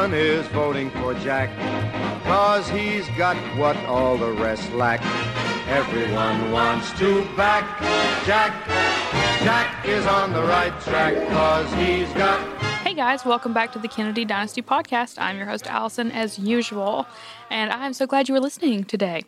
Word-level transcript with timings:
Everyone 0.00 0.18
is 0.18 0.46
voting 0.46 0.90
for 0.92 1.12
Jack, 1.12 1.50
cause 2.24 2.66
he's 2.70 3.06
got 3.18 3.36
what 3.58 3.76
all 3.84 4.16
the 4.16 4.32
rest 4.32 4.72
lack. 4.72 4.98
Everyone 5.68 6.50
wants 6.50 6.90
to 6.92 7.22
back 7.36 7.78
Jack. 8.24 8.66
Jack 9.44 9.86
is 9.86 10.06
on 10.06 10.32
the 10.32 10.42
right 10.42 10.72
track, 10.80 11.14
cause 11.28 11.70
he's 11.74 12.10
got 12.14 12.40
Hey 12.82 12.94
guys, 12.94 13.26
welcome 13.26 13.52
back 13.52 13.72
to 13.74 13.78
the 13.78 13.88
Kennedy 13.88 14.24
Dynasty 14.24 14.62
podcast. 14.62 15.18
I'm 15.18 15.36
your 15.36 15.44
host, 15.44 15.66
Allison, 15.66 16.10
as 16.12 16.38
usual, 16.38 17.06
and 17.50 17.70
I'm 17.70 17.92
so 17.92 18.06
glad 18.06 18.26
you 18.26 18.32
were 18.32 18.40
listening 18.40 18.84
today. 18.84 19.24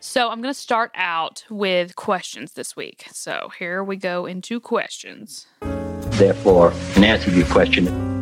So, 0.00 0.30
I'm 0.30 0.42
going 0.42 0.52
to 0.52 0.60
start 0.60 0.90
out 0.96 1.44
with 1.48 1.94
questions 1.94 2.54
this 2.54 2.74
week. 2.74 3.06
So, 3.12 3.52
here 3.56 3.84
we 3.84 3.94
go 3.94 4.26
into 4.26 4.58
questions. 4.58 5.46
Therefore, 5.60 6.72
in 6.96 7.04
answer 7.04 7.30
to 7.30 7.36
your 7.36 7.46
question, 7.46 7.86
I 7.86 8.17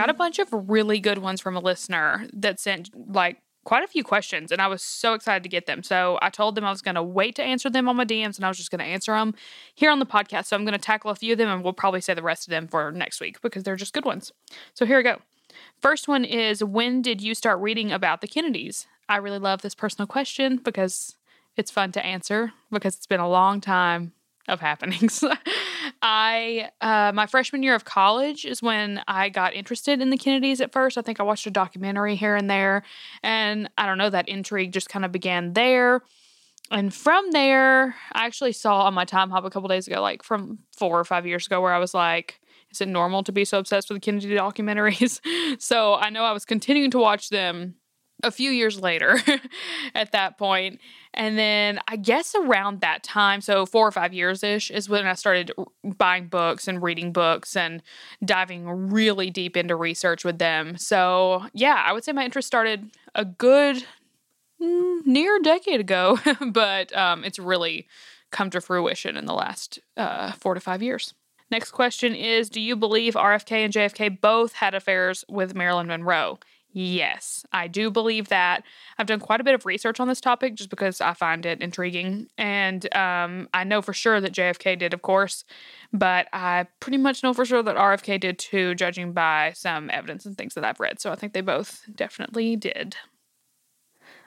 got 0.00 0.08
a 0.08 0.12
mm-hmm. 0.12 0.18
bunch 0.18 0.38
of 0.38 0.48
really 0.52 0.98
good 0.98 1.18
ones 1.18 1.40
from 1.40 1.56
a 1.56 1.60
listener 1.60 2.26
that 2.32 2.58
sent 2.58 2.90
like 3.12 3.42
quite 3.64 3.84
a 3.84 3.86
few 3.86 4.02
questions, 4.02 4.50
and 4.50 4.60
I 4.60 4.66
was 4.66 4.82
so 4.82 5.12
excited 5.12 5.42
to 5.42 5.48
get 5.48 5.66
them. 5.66 5.82
So 5.82 6.18
I 6.22 6.30
told 6.30 6.54
them 6.54 6.64
I 6.64 6.70
was 6.70 6.80
going 6.80 6.94
to 6.94 7.02
wait 7.02 7.34
to 7.36 7.42
answer 7.42 7.68
them 7.68 7.88
on 7.88 7.96
my 7.96 8.06
DMs, 8.06 8.36
and 8.36 8.44
I 8.44 8.48
was 8.48 8.56
just 8.56 8.70
going 8.70 8.78
to 8.78 8.84
answer 8.84 9.12
them 9.12 9.34
here 9.74 9.90
on 9.90 9.98
the 9.98 10.06
podcast. 10.06 10.46
So 10.46 10.56
I'm 10.56 10.64
going 10.64 10.72
to 10.72 10.78
tackle 10.78 11.10
a 11.10 11.14
few 11.14 11.32
of 11.32 11.38
them, 11.38 11.48
and 11.48 11.62
we'll 11.62 11.74
probably 11.74 12.00
say 12.00 12.14
the 12.14 12.22
rest 12.22 12.46
of 12.46 12.50
them 12.50 12.68
for 12.68 12.90
next 12.90 13.20
week 13.20 13.40
because 13.42 13.62
they're 13.62 13.76
just 13.76 13.92
good 13.92 14.06
ones. 14.06 14.32
So 14.74 14.86
here 14.86 14.96
we 14.96 15.02
go. 15.02 15.18
First 15.78 16.08
one 16.08 16.24
is 16.24 16.64
When 16.64 17.02
did 17.02 17.20
you 17.20 17.34
start 17.34 17.60
reading 17.60 17.92
about 17.92 18.22
the 18.22 18.28
Kennedys? 18.28 18.86
I 19.08 19.16
really 19.16 19.38
love 19.38 19.62
this 19.62 19.74
personal 19.74 20.06
question 20.06 20.56
because 20.56 21.16
it's 21.56 21.70
fun 21.70 21.92
to 21.92 22.04
answer 22.04 22.52
because 22.70 22.96
it's 22.96 23.06
been 23.06 23.20
a 23.20 23.28
long 23.28 23.60
time 23.60 24.12
of 24.48 24.60
happenings. 24.60 25.22
I 26.02 26.70
uh, 26.80 27.12
my 27.14 27.26
freshman 27.26 27.62
year 27.62 27.74
of 27.74 27.84
college 27.84 28.44
is 28.44 28.62
when 28.62 29.02
I 29.08 29.28
got 29.28 29.54
interested 29.54 30.00
in 30.00 30.10
the 30.10 30.16
Kennedys 30.16 30.60
at 30.60 30.72
first. 30.72 30.98
I 30.98 31.02
think 31.02 31.20
I 31.20 31.22
watched 31.22 31.46
a 31.46 31.50
documentary 31.50 32.16
here 32.16 32.36
and 32.36 32.50
there, 32.50 32.82
and 33.22 33.68
I 33.78 33.86
don't 33.86 33.98
know 33.98 34.10
that 34.10 34.28
intrigue 34.28 34.72
just 34.72 34.88
kind 34.88 35.04
of 35.04 35.12
began 35.12 35.52
there. 35.52 36.02
And 36.70 36.94
from 36.94 37.32
there, 37.32 37.96
I 38.12 38.26
actually 38.26 38.52
saw 38.52 38.82
on 38.82 38.94
my 38.94 39.04
Timehop 39.04 39.44
a 39.44 39.50
couple 39.50 39.68
days 39.68 39.88
ago, 39.88 40.00
like 40.00 40.22
from 40.22 40.60
four 40.76 40.98
or 40.98 41.04
five 41.04 41.26
years 41.26 41.46
ago, 41.46 41.60
where 41.60 41.74
I 41.74 41.78
was 41.78 41.94
like, 41.94 42.40
"Is 42.70 42.80
it 42.80 42.88
normal 42.88 43.22
to 43.24 43.32
be 43.32 43.44
so 43.44 43.58
obsessed 43.58 43.90
with 43.90 43.96
the 43.96 44.04
Kennedy 44.04 44.28
documentaries?" 44.28 45.20
so 45.60 45.94
I 45.94 46.10
know 46.10 46.24
I 46.24 46.32
was 46.32 46.44
continuing 46.44 46.90
to 46.92 46.98
watch 46.98 47.30
them 47.30 47.74
a 48.22 48.30
few 48.30 48.50
years 48.50 48.80
later 48.80 49.18
at 49.94 50.12
that 50.12 50.38
point. 50.38 50.80
And 51.12 51.38
then 51.38 51.80
I 51.88 51.96
guess 51.96 52.34
around 52.34 52.80
that 52.80 53.02
time, 53.02 53.40
so 53.40 53.66
four 53.66 53.86
or 53.86 53.90
five 53.90 54.12
years 54.12 54.44
ish, 54.44 54.70
is 54.70 54.88
when 54.88 55.06
I 55.06 55.14
started 55.14 55.52
buying 55.82 56.28
books 56.28 56.68
and 56.68 56.82
reading 56.82 57.12
books 57.12 57.56
and 57.56 57.82
diving 58.24 58.68
really 58.90 59.30
deep 59.30 59.56
into 59.56 59.74
research 59.74 60.24
with 60.24 60.38
them. 60.38 60.76
So, 60.76 61.46
yeah, 61.52 61.82
I 61.84 61.92
would 61.92 62.04
say 62.04 62.12
my 62.12 62.24
interest 62.24 62.46
started 62.46 62.90
a 63.14 63.24
good 63.24 63.84
mm, 64.62 65.06
near 65.06 65.38
decade 65.40 65.80
ago, 65.80 66.18
but 66.52 66.96
um, 66.96 67.24
it's 67.24 67.38
really 67.38 67.88
come 68.30 68.50
to 68.50 68.60
fruition 68.60 69.16
in 69.16 69.26
the 69.26 69.34
last 69.34 69.80
uh, 69.96 70.32
four 70.32 70.54
to 70.54 70.60
five 70.60 70.82
years. 70.82 71.14
Next 71.50 71.72
question 71.72 72.14
is 72.14 72.48
Do 72.48 72.60
you 72.60 72.76
believe 72.76 73.14
RFK 73.14 73.52
and 73.64 73.72
JFK 73.72 74.20
both 74.20 74.54
had 74.54 74.74
affairs 74.74 75.24
with 75.28 75.54
Marilyn 75.54 75.88
Monroe? 75.88 76.38
Yes, 76.72 77.44
I 77.52 77.66
do 77.66 77.90
believe 77.90 78.28
that. 78.28 78.62
I've 78.96 79.06
done 79.06 79.18
quite 79.18 79.40
a 79.40 79.44
bit 79.44 79.56
of 79.56 79.66
research 79.66 79.98
on 79.98 80.06
this 80.06 80.20
topic 80.20 80.54
just 80.54 80.70
because 80.70 81.00
I 81.00 81.14
find 81.14 81.44
it 81.44 81.60
intriguing. 81.60 82.28
And 82.38 82.92
um, 82.94 83.48
I 83.52 83.64
know 83.64 83.82
for 83.82 83.92
sure 83.92 84.20
that 84.20 84.32
JFK 84.32 84.78
did, 84.78 84.94
of 84.94 85.02
course, 85.02 85.44
but 85.92 86.28
I 86.32 86.66
pretty 86.78 86.98
much 86.98 87.24
know 87.24 87.34
for 87.34 87.44
sure 87.44 87.62
that 87.64 87.76
RFK 87.76 88.20
did 88.20 88.38
too, 88.38 88.76
judging 88.76 89.12
by 89.12 89.52
some 89.56 89.90
evidence 89.90 90.26
and 90.26 90.38
things 90.38 90.54
that 90.54 90.64
I've 90.64 90.78
read. 90.78 91.00
So 91.00 91.10
I 91.10 91.16
think 91.16 91.32
they 91.32 91.40
both 91.40 91.82
definitely 91.92 92.54
did. 92.54 92.94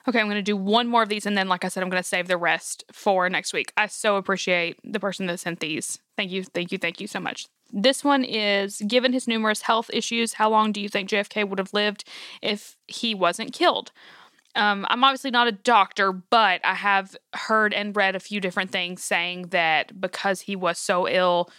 Okay, 0.06 0.20
I'm 0.20 0.26
going 0.26 0.36
to 0.36 0.42
do 0.42 0.56
one 0.56 0.86
more 0.86 1.02
of 1.02 1.08
these, 1.08 1.24
and 1.24 1.36
then, 1.36 1.48
like 1.48 1.64
I 1.64 1.68
said, 1.68 1.82
I'm 1.82 1.88
going 1.88 2.02
to 2.02 2.08
save 2.08 2.28
the 2.28 2.36
rest 2.36 2.84
for 2.92 3.28
next 3.30 3.54
week. 3.54 3.72
I 3.76 3.86
so 3.86 4.16
appreciate 4.16 4.78
the 4.84 5.00
person 5.00 5.26
that 5.26 5.40
sent 5.40 5.60
these. 5.60 5.98
Thank 6.16 6.30
you, 6.30 6.44
thank 6.44 6.72
you, 6.72 6.78
thank 6.78 7.00
you 7.00 7.06
so 7.06 7.20
much. 7.20 7.46
This 7.72 8.04
one 8.04 8.22
is 8.22 8.82
Given 8.86 9.12
his 9.12 9.26
numerous 9.26 9.62
health 9.62 9.90
issues, 9.92 10.34
how 10.34 10.50
long 10.50 10.72
do 10.72 10.80
you 10.80 10.88
think 10.88 11.08
JFK 11.08 11.48
would 11.48 11.58
have 11.58 11.72
lived 11.72 12.04
if 12.42 12.76
he 12.86 13.14
wasn't 13.14 13.52
killed? 13.52 13.92
Um, 14.54 14.86
I'm 14.88 15.02
obviously 15.02 15.30
not 15.30 15.48
a 15.48 15.52
doctor, 15.52 16.12
but 16.12 16.60
I 16.64 16.74
have 16.74 17.16
heard 17.34 17.74
and 17.74 17.96
read 17.96 18.14
a 18.14 18.20
few 18.20 18.40
different 18.40 18.70
things 18.70 19.02
saying 19.02 19.48
that 19.48 20.00
because 20.00 20.42
he 20.42 20.54
was 20.54 20.78
so 20.78 21.08
ill 21.08 21.50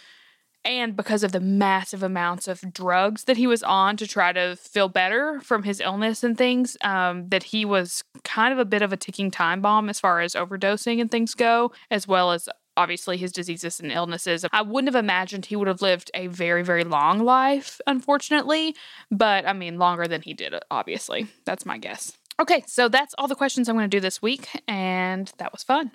and 0.66 0.96
because 0.96 1.22
of 1.22 1.32
the 1.32 1.40
massive 1.40 2.02
amounts 2.02 2.48
of 2.48 2.60
drugs 2.72 3.24
that 3.24 3.36
he 3.36 3.46
was 3.46 3.62
on 3.62 3.96
to 3.96 4.06
try 4.06 4.32
to 4.32 4.56
feel 4.56 4.88
better 4.88 5.40
from 5.40 5.62
his 5.62 5.80
illness 5.80 6.24
and 6.24 6.36
things, 6.36 6.76
um, 6.82 7.28
that 7.28 7.44
he 7.44 7.64
was 7.64 8.02
kind 8.24 8.52
of 8.52 8.58
a 8.58 8.64
bit 8.64 8.82
of 8.82 8.92
a 8.92 8.96
ticking 8.96 9.30
time 9.30 9.60
bomb 9.60 9.88
as 9.88 10.00
far 10.00 10.20
as 10.20 10.34
overdosing 10.34 11.00
and 11.00 11.10
things 11.10 11.34
go, 11.34 11.72
as 11.90 12.08
well 12.08 12.32
as 12.32 12.48
obviously 12.76 13.16
his 13.16 13.32
diseases 13.32 13.80
and 13.80 13.92
illnesses. 13.92 14.44
I 14.52 14.62
wouldn't 14.62 14.92
have 14.92 15.02
imagined 15.02 15.46
he 15.46 15.56
would 15.56 15.68
have 15.68 15.82
lived 15.82 16.10
a 16.14 16.26
very, 16.26 16.62
very 16.62 16.84
long 16.84 17.20
life, 17.20 17.80
unfortunately, 17.86 18.74
but 19.10 19.46
I 19.46 19.52
mean, 19.52 19.78
longer 19.78 20.06
than 20.08 20.20
he 20.20 20.34
did, 20.34 20.52
obviously. 20.70 21.28
That's 21.44 21.64
my 21.64 21.78
guess. 21.78 22.12
Okay, 22.38 22.64
so 22.66 22.88
that's 22.88 23.14
all 23.16 23.28
the 23.28 23.34
questions 23.34 23.68
I'm 23.68 23.76
going 23.76 23.88
to 23.88 23.96
do 23.96 24.00
this 24.00 24.20
week, 24.20 24.48
and 24.68 25.32
that 25.38 25.52
was 25.52 25.62
fun. 25.62 25.92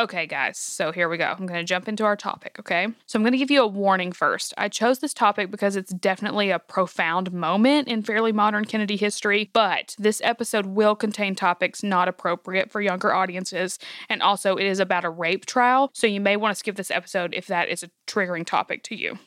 Okay, 0.00 0.26
guys, 0.26 0.56
so 0.56 0.92
here 0.92 1.10
we 1.10 1.18
go. 1.18 1.26
I'm 1.26 1.44
going 1.44 1.60
to 1.60 1.64
jump 1.64 1.86
into 1.86 2.06
our 2.06 2.16
topic, 2.16 2.56
okay? 2.58 2.88
So 3.04 3.18
I'm 3.18 3.22
going 3.22 3.32
to 3.32 3.38
give 3.38 3.50
you 3.50 3.60
a 3.60 3.66
warning 3.66 4.12
first. 4.12 4.54
I 4.56 4.70
chose 4.70 5.00
this 5.00 5.12
topic 5.12 5.50
because 5.50 5.76
it's 5.76 5.92
definitely 5.92 6.48
a 6.48 6.58
profound 6.58 7.34
moment 7.34 7.86
in 7.86 8.02
fairly 8.02 8.32
modern 8.32 8.64
Kennedy 8.64 8.96
history, 8.96 9.50
but 9.52 9.94
this 9.98 10.22
episode 10.24 10.64
will 10.64 10.96
contain 10.96 11.34
topics 11.34 11.82
not 11.82 12.08
appropriate 12.08 12.70
for 12.70 12.80
younger 12.80 13.12
audiences, 13.12 13.78
and 14.08 14.22
also 14.22 14.56
it 14.56 14.64
is 14.64 14.80
about 14.80 15.04
a 15.04 15.10
rape 15.10 15.44
trial, 15.44 15.90
so 15.92 16.06
you 16.06 16.18
may 16.18 16.34
want 16.34 16.52
to 16.52 16.58
skip 16.58 16.76
this 16.76 16.90
episode 16.90 17.34
if 17.34 17.46
that 17.48 17.68
is 17.68 17.82
a 17.82 17.90
triggering 18.06 18.46
topic 18.46 18.82
to 18.84 18.96
you. 18.96 19.18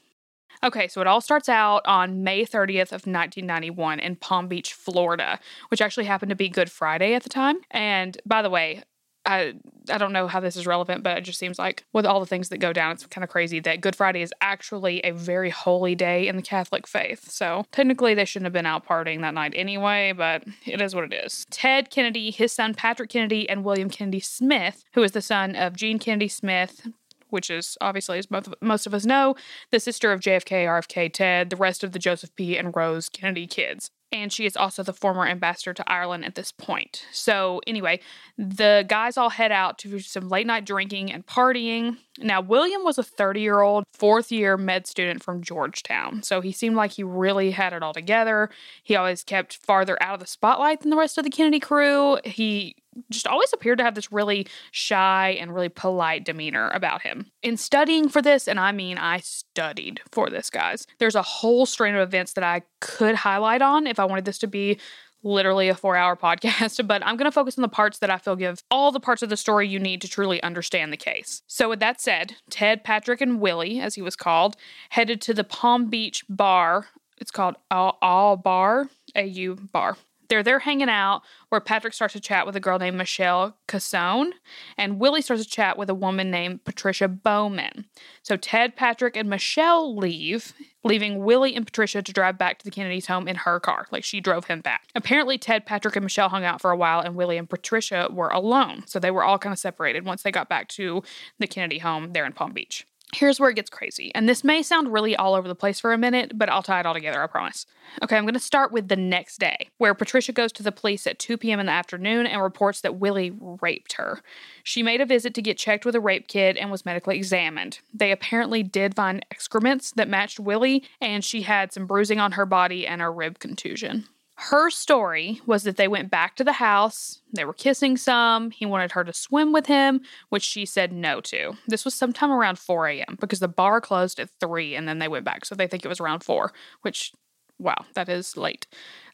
Okay, 0.64 0.88
so 0.88 1.02
it 1.02 1.08
all 1.08 1.22
starts 1.22 1.50
out 1.50 1.84
on 1.86 2.24
May 2.24 2.46
30th 2.46 2.94
of 2.94 3.06
1991 3.06 4.00
in 4.00 4.16
Palm 4.16 4.48
Beach, 4.48 4.74
Florida, 4.74 5.40
which 5.68 5.82
actually 5.82 6.06
happened 6.06 6.32
to 6.32 6.36
be 6.36 6.50
Good 6.50 6.72
Friday 6.72 7.14
at 7.14 7.22
the 7.22 7.30
time. 7.30 7.58
And 7.70 8.18
by 8.26 8.42
the 8.42 8.50
way, 8.50 8.82
I 9.26 9.54
I 9.90 9.98
don't 9.98 10.14
know 10.14 10.28
how 10.28 10.40
this 10.40 10.56
is 10.56 10.66
relevant, 10.66 11.04
but 11.04 11.18
it 11.18 11.22
just 11.22 11.40
seems 11.40 11.60
like 11.60 11.86
with 11.94 12.06
all 12.06 12.20
the 12.20 12.26
things 12.26 12.50
that 12.50 12.58
go 12.58 12.74
down, 12.74 12.94
it's 12.94 13.06
kind 13.08 13.24
of 13.24 13.30
crazy 13.30 13.60
that 13.62 13.82
Good 13.82 13.96
Friday 13.96 14.22
is 14.22 14.34
actually 14.42 15.00
a 15.02 15.12
very 15.12 15.50
holy 15.50 15.96
day 15.96 16.28
in 16.28 16.36
the 16.36 16.42
Catholic 16.42 16.88
faith. 16.88 17.30
So 17.30 17.66
technically, 17.72 18.14
they 18.14 18.26
shouldn't 18.26 18.46
have 18.46 18.54
been 18.54 18.66
out 18.66 18.86
partying 18.86 19.22
that 19.22 19.34
night 19.34 19.54
anyway, 19.56 20.14
but 20.14 20.44
it 20.66 20.82
is 20.82 20.96
what 20.96 21.06
it 21.06 21.14
is. 21.14 21.46
Ted 21.50 21.90
Kennedy, 21.90 22.32
his 22.32 22.52
son 22.52 22.74
Patrick 22.74 23.10
Kennedy, 23.10 23.48
and 23.50 23.64
William 23.64 23.90
Kennedy 23.90 24.20
Smith, 24.20 24.84
who 24.94 25.04
is 25.04 25.12
the 25.12 25.22
son 25.22 25.56
of 25.56 25.76
Jean 25.76 26.00
Kennedy 26.00 26.28
Smith, 26.28 26.88
which 27.30 27.50
is 27.50 27.78
obviously, 27.82 28.20
as 28.20 28.28
most 28.62 28.86
of 28.86 28.94
us 28.94 29.06
know, 29.06 29.36
the 29.72 29.80
sister 29.80 30.12
of 30.12 30.20
JFK, 30.20 30.66
RFK, 30.66 31.12
Ted, 31.12 31.50
the 31.50 31.56
rest 31.56 31.84
of 31.84 31.92
the 31.92 32.00
Joseph 32.00 32.36
P. 32.36 32.58
and 32.58 32.76
Rose 32.76 33.10
Kennedy 33.10 33.48
kids 33.48 33.90
and 34.14 34.32
she 34.32 34.46
is 34.46 34.56
also 34.56 34.84
the 34.84 34.94
former 34.94 35.28
ambassador 35.28 35.74
to 35.74 35.92
Ireland 35.92 36.24
at 36.24 36.36
this 36.36 36.52
point. 36.52 37.06
So, 37.12 37.62
anyway, 37.66 38.00
the 38.38 38.86
guys 38.88 39.18
all 39.18 39.32
head 39.32 39.52
out 39.52 39.80
to 39.80 40.00
some 40.00 40.30
late 40.30 40.46
night 40.46 40.66
drinking 40.66 41.12
and 41.12 41.26
partying. 41.26 41.98
Now, 42.20 42.40
William 42.40 42.84
was 42.84 43.00
a 43.00 43.04
30 43.04 43.42
year 43.42 43.62
old, 43.62 43.86
fourth 43.92 44.32
year 44.32 44.56
med 44.56 44.86
student 44.86 45.24
from 45.24 45.42
Georgetown. 45.42 46.22
So, 46.22 46.42
he 46.42 46.52
seemed 46.52 46.76
like 46.76 46.92
he 46.92 47.04
really 47.04 47.52
had 47.52 47.74
it 47.74 47.82
all 47.82 47.94
together. 47.94 48.50
He 48.84 48.96
always 48.96 49.24
kept 49.24 49.58
farther 49.58 50.02
out 50.02 50.14
of 50.14 50.20
the 50.20 50.28
spotlight 50.28 50.82
than 50.82 50.92
the 50.92 50.98
rest 50.98 51.18
of 51.18 51.24
the 51.24 51.32
Kennedy 51.32 51.60
crew. 51.60 52.20
He 52.24 52.76
just 53.10 53.28
always 53.28 53.52
appeared 53.54 53.78
to 53.80 53.84
have 53.84 53.96
this 53.96 54.12
really 54.12 54.48
shy 54.72 55.38
and 55.40 55.54
really 55.54 55.70
polite 55.70 56.26
demeanor 56.26 56.70
about 56.70 57.02
him. 57.02 57.32
In 57.42 57.58
studying 57.58 58.10
for 58.10 58.22
this, 58.22 58.48
and 58.48 58.60
I 58.60 58.72
mean 58.72 58.98
I 58.98 59.20
studied 59.20 60.02
for 60.12 60.30
this, 60.30 60.50
guys, 60.50 60.88
there's 61.00 61.16
a 61.16 61.22
whole 61.22 61.66
strain 61.66 61.96
of 61.96 62.02
events 62.02 62.34
that 62.34 62.44
I 62.44 62.64
could 62.82 63.16
highlight 63.16 63.62
on 63.62 63.88
if 63.88 64.00
I 64.00 64.06
wanted 64.06 64.26
this 64.26 64.40
to 64.40 64.48
be 64.48 64.80
literally 65.24 65.70
a 65.70 65.76
four 65.76 65.96
hour 65.96 66.16
podcast, 66.24 66.86
but 66.88 67.06
I'm 67.06 67.18
going 67.18 67.30
to 67.30 67.32
focus 67.32 67.58
on 67.58 67.62
the 67.62 67.68
parts 67.68 68.00
that 68.00 68.10
I 68.10 68.18
feel 68.18 68.36
give 68.36 68.64
all 68.70 68.92
the 68.92 69.00
parts 69.00 69.22
of 69.22 69.30
the 69.30 69.38
story 69.38 69.68
you 69.68 69.80
need 69.80 70.02
to 70.02 70.08
truly 70.08 70.42
understand 70.44 70.92
the 70.92 70.98
case. 70.98 71.42
So, 71.48 71.70
with 71.70 71.80
that 71.80 72.02
said, 72.02 72.36
Ted, 72.50 72.84
Patrick, 72.84 73.22
and 73.22 73.40
Willie, 73.40 73.80
as 73.80 73.96
he 73.96 74.02
was 74.02 74.16
called, 74.16 74.56
headed 74.90 75.22
to 75.22 75.34
the 75.34 75.44
Palm 75.44 75.90
Beach 75.90 76.24
bar. 76.30 76.88
It's 77.18 77.32
called 77.32 77.56
All, 77.72 77.98
All 78.02 78.36
Bar, 78.36 78.90
AU 79.16 79.56
Bar. 79.72 79.98
They're 80.34 80.42
there 80.42 80.58
hanging 80.58 80.90
out 80.90 81.22
where 81.50 81.62
Patrick 81.62 81.94
starts 81.94 82.14
to 82.14 82.20
chat 82.20 82.48
with 82.48 82.56
a 82.56 82.60
girl 82.60 82.80
named 82.80 82.98
Michelle 82.98 83.56
Cassone, 83.68 84.32
and 84.80 85.00
Willie 85.00 85.22
starts 85.22 85.44
to 85.44 85.48
chat 85.48 85.78
with 85.78 85.92
a 85.92 85.94
woman 85.94 86.32
named 86.32 86.64
Patricia 86.64 87.08
Bowman. 87.08 87.86
So 88.24 88.36
Ted, 88.36 88.76
Patrick, 88.76 89.16
and 89.16 89.30
Michelle 89.30 89.96
leave, 89.96 90.54
leaving 90.84 91.24
Willie 91.24 91.54
and 91.54 91.68
Patricia 91.68 92.02
to 92.02 92.12
drive 92.12 92.40
back 92.40 92.58
to 92.58 92.66
the 92.66 92.72
Kennedy's 92.72 93.06
home 93.06 93.28
in 93.28 93.36
her 93.36 93.60
car. 93.60 93.86
Like 93.92 94.04
she 94.04 94.20
drove 94.20 94.46
him 94.46 94.62
back. 94.62 94.88
Apparently, 94.96 95.38
Ted, 95.38 95.68
Patrick, 95.68 95.96
and 95.96 96.04
Michelle 96.04 96.30
hung 96.30 96.44
out 96.44 96.62
for 96.62 96.72
a 96.72 96.78
while, 96.78 97.02
and 97.02 97.14
Willie 97.14 97.38
and 97.38 97.48
Patricia 97.48 98.08
were 98.12 98.30
alone. 98.30 98.86
So 98.88 98.98
they 98.98 99.12
were 99.12 99.24
all 99.24 99.38
kind 99.38 99.54
of 99.54 99.60
separated 99.60 100.04
once 100.04 100.24
they 100.24 100.32
got 100.32 100.50
back 100.50 100.68
to 100.70 101.04
the 101.38 101.46
Kennedy 101.46 101.78
home 101.78 102.14
there 102.14 102.26
in 102.26 102.34
Palm 102.34 102.54
Beach. 102.54 102.88
Here's 103.14 103.40
where 103.40 103.50
it 103.50 103.56
gets 103.56 103.70
crazy. 103.70 104.12
And 104.16 104.28
this 104.28 104.44
may 104.44 104.64
sound 104.64 104.92
really 104.92 105.16
all 105.16 105.36
over 105.36 105.48
the 105.48 105.56
place 105.56 105.80
for 105.80 105.94
a 105.94 105.98
minute, 105.98 106.38
but 106.38 106.50
I'll 106.50 106.64
tie 106.64 106.80
it 106.80 106.86
all 106.86 106.94
together, 106.94 107.22
I 107.22 107.28
promise. 107.28 107.66
Okay, 108.02 108.18
I'm 108.18 108.24
going 108.24 108.34
to 108.34 108.40
start 108.40 108.72
with 108.72 108.88
the 108.88 108.96
next 108.96 109.40
day, 109.40 109.70
where 109.78 109.94
Patricia 109.94 110.32
goes 110.32 110.52
to 110.54 110.64
the 110.64 110.72
police 110.72 111.06
at 111.06 111.20
2 111.20 111.38
p.m. 111.38 111.60
in 111.60 111.68
the 111.68 111.72
afternoon 111.72 112.26
and 112.26 112.42
reports 112.42 112.82
that 112.82 112.96
Willie 112.96 113.32
raped 113.62 113.94
her. 113.94 114.22
She 114.64 114.82
made 114.82 115.00
a 115.00 115.06
visit 115.06 115.34
to 115.36 115.42
get 115.42 115.58
checked 115.58 115.86
with 115.86 115.96
a 115.96 116.02
rape 116.02 116.28
kit 116.28 116.58
and 116.58 116.72
was 116.72 116.86
medically 116.86 117.18
examined. 117.18 117.80
They 117.94 118.12
apparently 118.12 118.64
did 118.64 118.96
find 118.96 119.24
excrements 119.30 119.92
that 119.92 120.10
matched 120.10 120.40
Willie, 120.40 120.84
and 121.00 121.24
she 121.24 121.44
had 121.44 121.72
some 121.72 121.86
bruising 121.86 122.20
on 122.20 122.32
her 122.32 122.46
body 122.46 122.88
and 122.88 123.02
a 123.02 123.10
rib 123.10 123.38
contusion. 123.40 124.08
Her 124.36 124.70
story 124.72 125.42
was 125.46 125.64
that 125.64 125.78
they 125.78 125.88
went 125.88 126.10
back 126.10 126.36
to 126.36 126.44
the 126.44 126.54
house, 126.54 127.22
they 127.32 127.46
were 127.46 127.54
kissing 127.54 127.98
some, 127.98 128.50
he 128.50 128.66
wanted 128.66 128.92
her 128.94 129.04
to 129.04 129.14
swim 129.14 129.54
with 129.54 129.68
him, 129.68 130.02
which 130.30 130.44
she 130.44 130.66
said 130.66 130.92
no 130.92 131.22
to. 131.22 131.54
This 131.68 131.86
was 131.86 131.94
sometime 131.94 132.32
around 132.32 132.58
4 132.58 132.88
a.m. 132.88 133.18
because 133.20 133.40
the 133.40 133.48
bar 133.48 133.80
closed 133.80 134.20
at 134.20 134.30
3 134.40 134.76
and 134.76 134.88
then 134.88 134.98
they 134.98 135.08
went 135.08 135.26
back, 135.26 135.46
so 135.46 135.54
they 135.54 135.68
think 135.68 135.86
it 135.86 135.90
was 135.90 136.00
around 136.00 136.24
4, 136.24 136.52
which, 136.82 137.14
wow, 137.60 137.86
that 137.94 138.10
is 138.10 138.36
late. 138.36 138.66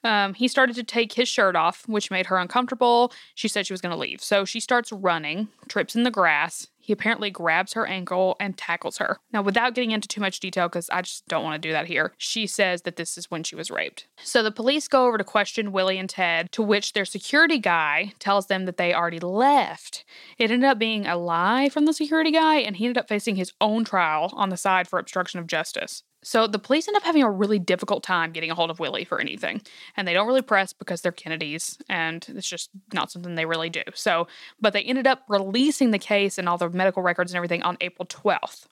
Um, 0.06 0.36
he 0.36 0.48
started 0.48 0.76
to 0.78 0.84
take 0.84 1.14
his 1.14 1.28
shirt 1.28 1.56
off, 1.58 1.86
which 1.88 2.10
made 2.10 2.28
her 2.28 2.38
uncomfortable. 2.38 3.12
She 3.36 3.50
said 3.50 3.68
she 3.68 3.74
was 3.74 3.82
going 3.82 3.94
to 3.94 4.00
leave. 4.00 4.24
So 4.24 4.46
she 4.46 4.62
starts 4.62 4.92
running, 4.94 5.50
trips 5.68 5.98
in 5.98 6.04
the 6.04 6.12
grass. 6.12 6.68
He 6.90 6.94
apparently 6.94 7.30
grabs 7.30 7.74
her 7.74 7.86
ankle 7.86 8.36
and 8.40 8.58
tackles 8.58 8.98
her. 8.98 9.20
Now, 9.32 9.44
without 9.44 9.76
getting 9.76 9.92
into 9.92 10.08
too 10.08 10.22
much 10.22 10.40
detail, 10.40 10.68
because 10.68 10.90
I 10.90 11.04
just 11.04 11.28
don't 11.28 11.44
want 11.44 11.62
to 11.62 11.68
do 11.68 11.72
that 11.72 11.86
here, 11.86 12.16
she 12.18 12.48
says 12.48 12.82
that 12.82 12.96
this 12.96 13.16
is 13.16 13.30
when 13.30 13.44
she 13.44 13.56
was 13.56 13.70
raped. 13.70 14.08
So 14.24 14.42
the 14.42 14.50
police 14.50 14.88
go 14.88 15.06
over 15.06 15.20
to 15.20 15.24
question 15.24 15.72
Willie 15.72 16.00
and 16.00 16.10
Ted, 16.10 16.52
to 16.54 16.64
which 16.64 16.94
their 16.94 17.06
security 17.06 17.60
guy 17.60 18.14
tells 18.18 18.48
them 18.48 18.66
that 18.66 18.78
they 18.78 18.92
already 18.92 19.20
left. 19.20 20.04
It 20.40 20.50
ended 20.50 20.68
up 20.68 20.80
being 20.80 21.06
a 21.06 21.16
lie 21.16 21.70
from 21.70 21.86
the 21.86 21.94
security 21.94 22.32
guy, 22.32 22.56
and 22.56 22.76
he 22.76 22.88
ended 22.88 22.98
up 22.98 23.08
facing 23.08 23.36
his 23.36 23.54
own 23.62 23.84
trial 23.84 24.34
on 24.34 24.50
the 24.50 24.58
side 24.58 24.88
for 24.88 24.98
obstruction 24.98 25.40
of 25.40 25.46
justice. 25.46 26.02
So 26.22 26.48
the 26.48 26.60
police 26.60 26.88
end 26.88 26.98
up 26.98 27.04
having 27.04 27.24
a 27.24 27.30
really 27.30 27.60
difficult 27.60 28.04
time 28.04 28.32
getting 28.32 28.52
a 28.52 28.56
hold 28.56 28.70
of 28.70 28.80
Willie 28.80 29.06
for 29.06 29.20
anything. 29.20 29.62
And 29.96 30.08
they 30.08 30.14
don't 30.14 30.28
really 30.28 30.42
press 30.42 30.74
because 30.74 31.02
they're 31.02 31.12
Kennedys 31.12 31.78
and 31.88 32.26
it's 32.30 32.50
just 32.50 32.70
not 32.94 33.12
something 33.12 33.36
they 33.36 33.46
really 33.46 33.70
do. 33.70 33.84
So, 33.94 34.28
but 34.60 34.74
they 34.74 34.82
ended 34.82 35.08
up 35.08 35.24
releasing 35.30 35.92
the 35.92 36.00
case 36.00 36.38
and 36.38 36.50
all 36.50 36.58
the 36.58 36.70
medical 36.70 37.04
records 37.04 37.32
and 37.32 37.38
everything 37.38 37.64
on 37.64 37.78
April 37.82 38.06
12th. 38.06 38.66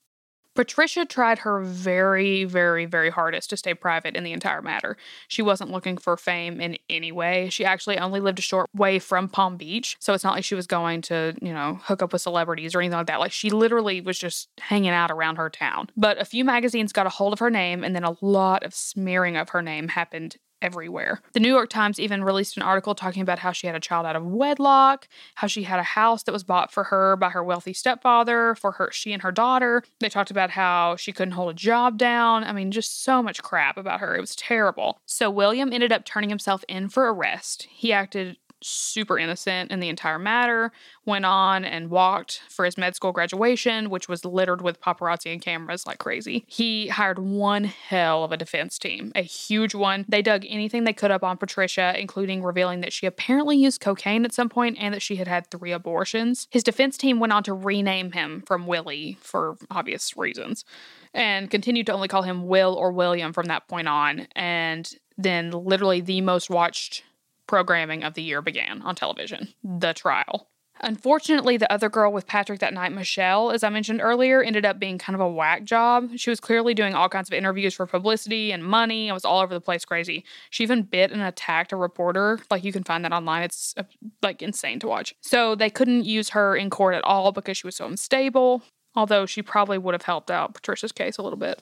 Patricia 0.57 1.05
tried 1.05 1.37
her 1.39 1.61
very, 1.61 2.43
very, 2.43 2.87
very 2.87 3.11
hardest 3.11 3.51
to 3.51 3.57
stay 3.57 3.75
private 3.75 4.15
in 4.15 4.23
the 4.23 4.31
entire 4.31 4.59
matter. 4.59 4.97
She 5.27 5.43
wasn't 5.43 5.69
looking 5.69 5.99
for 5.99 6.17
fame 6.17 6.59
in 6.59 6.79
any 6.89 7.11
way. 7.11 7.49
She 7.49 7.63
actually 7.63 7.99
only 7.99 8.19
lived 8.19 8.39
a 8.39 8.41
short 8.41 8.67
way 8.73 8.97
from 8.97 9.29
Palm 9.29 9.57
Beach. 9.57 9.97
So 9.99 10.15
it's 10.15 10.23
not 10.23 10.33
like 10.33 10.43
she 10.43 10.55
was 10.55 10.65
going 10.65 11.03
to, 11.03 11.35
you 11.43 11.53
know, 11.53 11.79
hook 11.83 12.01
up 12.01 12.11
with 12.11 12.23
celebrities 12.23 12.73
or 12.73 12.79
anything 12.79 12.97
like 12.97 13.05
that. 13.05 13.19
Like 13.19 13.31
she 13.31 13.51
literally 13.51 14.01
was 14.01 14.17
just 14.17 14.49
hanging 14.57 14.89
out 14.89 15.11
around 15.11 15.35
her 15.35 15.51
town. 15.51 15.91
But 15.95 16.19
a 16.19 16.25
few 16.25 16.43
magazines 16.43 16.91
got 16.91 17.05
a 17.05 17.09
hold 17.09 17.33
of 17.33 17.39
her 17.39 17.51
name, 17.51 17.83
and 17.83 17.95
then 17.95 18.03
a 18.03 18.15
lot 18.21 18.63
of 18.63 18.73
smearing 18.73 19.37
of 19.37 19.49
her 19.49 19.61
name 19.61 19.89
happened 19.89 20.37
everywhere. 20.61 21.21
The 21.33 21.39
New 21.39 21.49
York 21.49 21.69
Times 21.69 21.99
even 21.99 22.23
released 22.23 22.57
an 22.57 22.63
article 22.63 22.95
talking 22.95 23.21
about 23.21 23.39
how 23.39 23.51
she 23.51 23.67
had 23.67 23.75
a 23.75 23.79
child 23.79 24.05
out 24.05 24.15
of 24.15 24.25
wedlock, 24.25 25.07
how 25.35 25.47
she 25.47 25.63
had 25.63 25.79
a 25.79 25.83
house 25.83 26.23
that 26.23 26.31
was 26.31 26.43
bought 26.43 26.71
for 26.71 26.85
her 26.85 27.15
by 27.15 27.29
her 27.29 27.43
wealthy 27.43 27.73
stepfather 27.73 28.55
for 28.55 28.73
her 28.73 28.89
she 28.91 29.13
and 29.13 29.21
her 29.21 29.31
daughter. 29.31 29.83
They 29.99 30.09
talked 30.09 30.31
about 30.31 30.51
how 30.51 30.95
she 30.95 31.11
couldn't 31.11 31.33
hold 31.33 31.51
a 31.51 31.53
job 31.53 31.97
down. 31.97 32.43
I 32.43 32.53
mean, 32.53 32.71
just 32.71 33.03
so 33.03 33.21
much 33.21 33.43
crap 33.43 33.77
about 33.77 33.99
her. 33.99 34.15
It 34.15 34.21
was 34.21 34.35
terrible. 34.35 34.99
So 35.05 35.29
William 35.29 35.71
ended 35.71 35.91
up 35.91 36.05
turning 36.05 36.29
himself 36.29 36.63
in 36.67 36.89
for 36.89 37.11
arrest. 37.11 37.67
He 37.69 37.93
acted 37.93 38.37
super 38.61 39.17
innocent 39.17 39.71
in 39.71 39.79
the 39.79 39.89
entire 39.89 40.19
matter, 40.19 40.71
went 41.05 41.25
on 41.25 41.63
and 41.63 41.89
walked 41.89 42.41
for 42.49 42.65
his 42.65 42.77
med 42.77 42.95
school 42.95 43.11
graduation, 43.11 43.89
which 43.89 44.09
was 44.09 44.25
littered 44.25 44.61
with 44.61 44.81
paparazzi 44.81 45.31
and 45.31 45.41
cameras 45.41 45.85
like 45.85 45.99
crazy. 45.99 46.45
He 46.47 46.87
hired 46.87 47.19
one 47.19 47.65
hell 47.65 48.23
of 48.23 48.31
a 48.31 48.37
defense 48.37 48.77
team, 48.77 49.11
a 49.15 49.21
huge 49.21 49.75
one. 49.75 50.05
They 50.07 50.21
dug 50.21 50.45
anything 50.47 50.83
they 50.83 50.93
could 50.93 51.11
up 51.11 51.23
on 51.23 51.37
Patricia, 51.37 51.93
including 51.97 52.43
revealing 52.43 52.81
that 52.81 52.93
she 52.93 53.05
apparently 53.05 53.57
used 53.57 53.81
cocaine 53.81 54.25
at 54.25 54.33
some 54.33 54.49
point 54.49 54.77
and 54.79 54.93
that 54.93 55.01
she 55.01 55.17
had 55.17 55.27
had 55.27 55.49
three 55.49 55.71
abortions. 55.71 56.47
His 56.51 56.63
defense 56.63 56.97
team 56.97 57.19
went 57.19 57.33
on 57.33 57.43
to 57.43 57.53
rename 57.53 58.11
him 58.11 58.43
from 58.45 58.67
Willie 58.67 59.17
for 59.21 59.55
obvious 59.69 60.15
reasons 60.17 60.65
and 61.13 61.49
continued 61.49 61.85
to 61.87 61.93
only 61.93 62.07
call 62.07 62.21
him 62.23 62.47
Will 62.47 62.75
or 62.75 62.91
William 62.91 63.33
from 63.33 63.47
that 63.47 63.67
point 63.67 63.87
on. 63.87 64.27
And 64.35 64.89
then, 65.17 65.51
literally, 65.51 66.01
the 66.01 66.21
most 66.21 66.49
watched 66.49 67.03
programming 67.47 68.03
of 68.03 68.13
the 68.13 68.21
year 68.21 68.41
began 68.41 68.81
on 68.81 68.95
television 68.95 69.53
The 69.63 69.93
Trial. 69.93 70.47
Unfortunately, 70.81 71.57
the 71.57 71.71
other 71.71 71.89
girl 71.89 72.11
with 72.11 72.27
Patrick 72.27 72.59
that 72.59 72.73
night, 72.73 72.91
Michelle, 72.91 73.51
as 73.51 73.63
I 73.63 73.69
mentioned 73.69 74.01
earlier, 74.01 74.43
ended 74.43 74.65
up 74.65 74.79
being 74.79 74.97
kind 74.97 75.15
of 75.15 75.21
a 75.21 75.29
whack 75.29 75.63
job. 75.63 76.11
She 76.15 76.29
was 76.29 76.39
clearly 76.39 76.73
doing 76.73 76.93
all 76.93 77.09
kinds 77.09 77.29
of 77.29 77.33
interviews 77.33 77.73
for 77.73 77.85
publicity 77.85 78.51
and 78.51 78.63
money 78.63 79.07
and 79.07 79.15
was 79.15 79.25
all 79.25 79.41
over 79.41 79.53
the 79.53 79.61
place 79.61 79.85
crazy. 79.85 80.23
She 80.49 80.63
even 80.63 80.83
bit 80.83 81.11
and 81.11 81.21
attacked 81.21 81.71
a 81.71 81.75
reporter. 81.75 82.39
Like 82.51 82.63
you 82.63 82.71
can 82.71 82.83
find 82.83 83.03
that 83.05 83.11
online. 83.11 83.43
It's 83.43 83.73
uh, 83.77 83.83
like 84.21 84.41
insane 84.41 84.79
to 84.81 84.87
watch. 84.87 85.15
So 85.21 85.55
they 85.55 85.69
couldn't 85.69 86.05
use 86.05 86.29
her 86.29 86.55
in 86.55 86.69
court 86.69 86.95
at 86.95 87.03
all 87.03 87.31
because 87.31 87.57
she 87.57 87.67
was 87.67 87.75
so 87.75 87.87
unstable, 87.87 88.61
although 88.95 89.25
she 89.25 89.41
probably 89.41 89.77
would 89.77 89.93
have 89.93 90.03
helped 90.03 90.29
out 90.29 90.53
Patricia's 90.53 90.91
case 90.91 91.17
a 91.17 91.23
little 91.23 91.39
bit. 91.39 91.59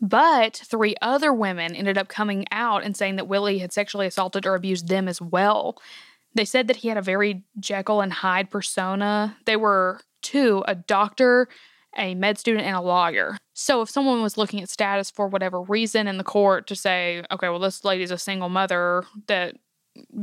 But 0.00 0.56
three 0.56 0.94
other 1.02 1.32
women 1.32 1.74
ended 1.74 1.98
up 1.98 2.08
coming 2.08 2.46
out 2.50 2.82
and 2.84 2.96
saying 2.96 3.16
that 3.16 3.28
Willie 3.28 3.58
had 3.58 3.72
sexually 3.72 4.06
assaulted 4.06 4.46
or 4.46 4.54
abused 4.54 4.88
them 4.88 5.08
as 5.08 5.20
well. 5.20 5.80
They 6.34 6.44
said 6.44 6.68
that 6.68 6.76
he 6.76 6.88
had 6.88 6.96
a 6.96 7.02
very 7.02 7.42
Jekyll 7.58 8.00
and 8.00 8.12
Hyde 8.12 8.50
persona. 8.50 9.36
They 9.46 9.56
were 9.56 10.00
two 10.22 10.64
a 10.66 10.74
doctor, 10.74 11.48
a 11.96 12.14
med 12.14 12.38
student, 12.38 12.64
and 12.64 12.76
a 12.76 12.80
lawyer. 12.80 13.36
So 13.52 13.82
if 13.82 13.90
someone 13.90 14.22
was 14.22 14.38
looking 14.38 14.62
at 14.62 14.70
status 14.70 15.10
for 15.10 15.28
whatever 15.28 15.60
reason 15.60 16.06
in 16.06 16.16
the 16.16 16.24
court 16.24 16.66
to 16.68 16.76
say, 16.76 17.24
okay, 17.30 17.48
well, 17.48 17.58
this 17.58 17.84
lady's 17.84 18.10
a 18.10 18.18
single 18.18 18.48
mother 18.48 19.04
that 19.26 19.56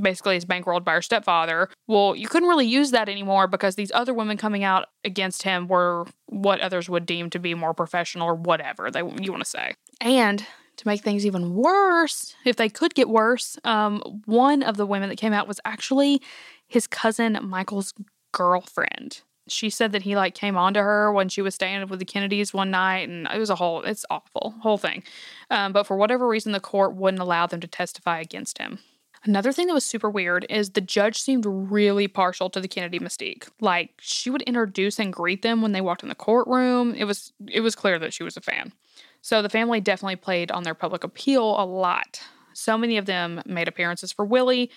basically 0.01 0.37
is 0.37 0.45
bankrolled 0.45 0.83
by 0.83 0.93
her 0.93 1.01
stepfather. 1.01 1.69
Well, 1.87 2.15
you 2.15 2.27
couldn't 2.27 2.49
really 2.49 2.67
use 2.67 2.91
that 2.91 3.09
anymore 3.09 3.47
because 3.47 3.75
these 3.75 3.91
other 3.93 4.13
women 4.13 4.37
coming 4.37 4.63
out 4.63 4.87
against 5.03 5.43
him 5.43 5.67
were 5.67 6.05
what 6.27 6.59
others 6.61 6.89
would 6.89 7.05
deem 7.05 7.29
to 7.31 7.39
be 7.39 7.53
more 7.53 7.73
professional 7.73 8.27
or 8.27 8.35
whatever 8.35 8.89
they 8.91 8.99
you 8.99 9.31
want 9.31 9.43
to 9.43 9.49
say. 9.49 9.75
And 10.01 10.45
to 10.77 10.87
make 10.87 11.01
things 11.01 11.25
even 11.25 11.55
worse, 11.55 12.35
if 12.45 12.55
they 12.55 12.69
could 12.69 12.93
get 12.93 13.09
worse, 13.09 13.57
um, 13.63 14.21
one 14.25 14.63
of 14.63 14.77
the 14.77 14.85
women 14.85 15.09
that 15.09 15.17
came 15.17 15.33
out 15.33 15.47
was 15.47 15.59
actually 15.65 16.21
his 16.67 16.87
cousin 16.87 17.37
Michael's 17.41 17.93
girlfriend. 18.31 19.21
She 19.49 19.69
said 19.69 19.93
that 19.93 20.01
he 20.01 20.15
like 20.15 20.35
came 20.35 20.57
on 20.57 20.73
to 20.73 20.83
her 20.83 21.11
when 21.11 21.29
she 21.29 21.41
was 21.41 21.55
staying 21.55 21.87
with 21.87 21.99
the 21.99 22.05
Kennedys 22.05 22.53
one 22.53 22.69
night, 22.69 23.07
and 23.07 23.27
it 23.33 23.39
was 23.39 23.49
a 23.49 23.55
whole 23.55 23.81
it's 23.81 24.05
awful 24.09 24.56
whole 24.61 24.77
thing. 24.77 25.03
Um, 25.49 25.71
but 25.71 25.87
for 25.87 25.95
whatever 25.95 26.27
reason, 26.27 26.51
the 26.51 26.59
court 26.59 26.95
wouldn't 26.95 27.21
allow 27.21 27.47
them 27.47 27.61
to 27.61 27.68
testify 27.68 28.19
against 28.19 28.57
him. 28.57 28.80
Another 29.24 29.52
thing 29.52 29.68
that 29.68 29.74
was 29.74 29.86
super 29.86 30.09
weird 30.09 30.45
is 30.50 30.71
the 30.71 30.81
judge 30.81 31.19
seemed 31.19 31.45
really 31.45 32.07
partial 32.07 32.50
to 32.50 32.59
the 32.59 32.68
Kennedy 32.68 33.00
mystique. 33.00 33.50
Like 33.59 33.92
she 34.00 34.30
would 34.30 34.44
introduce 34.44 35.00
and 35.00 35.12
greet 35.12 35.42
them 35.42 35.62
when 35.62 35.71
they 35.71 35.81
walked 35.81 36.04
in 36.04 36.09
the 36.09 36.16
courtroom. 36.16 36.94
It 36.94 37.06
was 37.06 37.33
it 37.47 37.62
was 37.62 37.76
clear 37.76 38.00
that 38.00 38.14
she 38.14 38.24
was 38.24 38.38
a 38.38 38.42
fan. 38.42 38.74
So 39.21 39.42
the 39.42 39.50
family 39.50 39.81
definitely 39.81 40.16
played 40.18 40.52
on 40.52 40.64
their 40.64 40.74
public 40.74 41.04
appeal 41.04 41.59
a 41.59 41.66
lot. 41.66 42.21
So 42.54 42.78
many 42.78 42.97
of 42.97 43.06
them 43.06 43.42
made 43.45 43.68
appearances 43.68 44.12
for 44.12 44.26
Willie, 44.26 44.71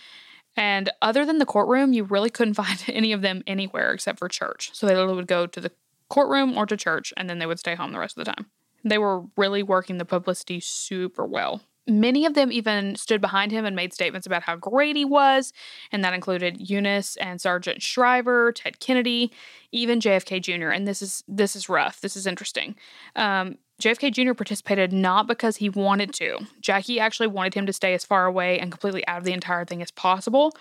and 0.57 0.91
other 1.01 1.25
than 1.25 1.39
the 1.39 1.47
courtroom, 1.47 1.93
you 1.93 2.05
really 2.05 2.31
couldn't 2.31 2.55
find 2.65 2.83
any 2.89 3.13
of 3.13 3.23
them 3.23 3.43
anywhere 3.47 3.93
except 3.93 4.19
for 4.19 4.29
church. 4.29 4.71
So 4.73 4.87
they 4.87 4.95
would 4.95 5.27
go 5.27 5.47
to 5.47 5.61
the 5.61 5.73
courtroom 6.09 6.57
or 6.59 6.67
to 6.67 6.77
church 6.77 7.13
and 7.17 7.31
then 7.31 7.39
they 7.39 7.47
would 7.47 7.59
stay 7.59 7.75
home 7.75 7.93
the 7.93 7.99
rest 7.99 8.19
of 8.19 8.25
the 8.25 8.33
time. 8.33 8.47
They 8.85 8.99
were 8.99 9.23
really 9.37 9.63
working 9.63 9.99
the 9.99 10.05
publicity 10.05 10.61
super 10.61 11.25
well. 11.25 11.63
Many 11.91 12.25
of 12.25 12.35
them 12.35 12.53
even 12.53 12.97
stood 12.97 13.21
behind 13.21 13.53
him 13.53 13.65
and 13.65 13.75
made 13.75 13.93
statements 13.93 14.27
about 14.27 14.43
how 14.43 14.57
great 14.57 14.97
he 14.97 15.05
was, 15.05 15.53
and 15.91 16.05
that 16.05 16.15
included 16.15 16.71
Eunice 16.71 17.17
and 17.17 17.41
Sargent 17.41 17.83
Shriver, 17.83 18.53
Ted 18.53 18.81
Kennedy, 18.81 19.33
even 19.73 20.01
JFK 20.01 20.41
Jr. 20.41 20.69
And 20.69 20.87
this 20.87 21.03
is 21.03 21.25
this 21.29 21.57
is 21.57 21.69
rough. 21.69 22.01
This 22.01 22.17
is 22.17 22.27
interesting. 22.27 22.77
Um, 23.17 23.59
JFK 23.81 24.13
Jr. 24.13 24.35
participated 24.35 24.93
not 24.93 25.27
because 25.27 25.57
he 25.57 25.71
wanted 25.71 26.13
to. 26.15 26.39
Jackie 26.61 27.01
actually 27.01 27.29
wanted 27.29 27.55
him 27.55 27.67
to 27.67 27.73
stay 27.73 27.95
as 27.95 28.05
far 28.05 28.27
away 28.27 28.59
and 28.59 28.71
completely 28.71 29.07
out 29.07 29.19
of 29.19 29.25
the 29.25 29.33
entire 29.33 29.65
thing 29.65 29.81
as 29.81 29.91
possible 29.91 30.55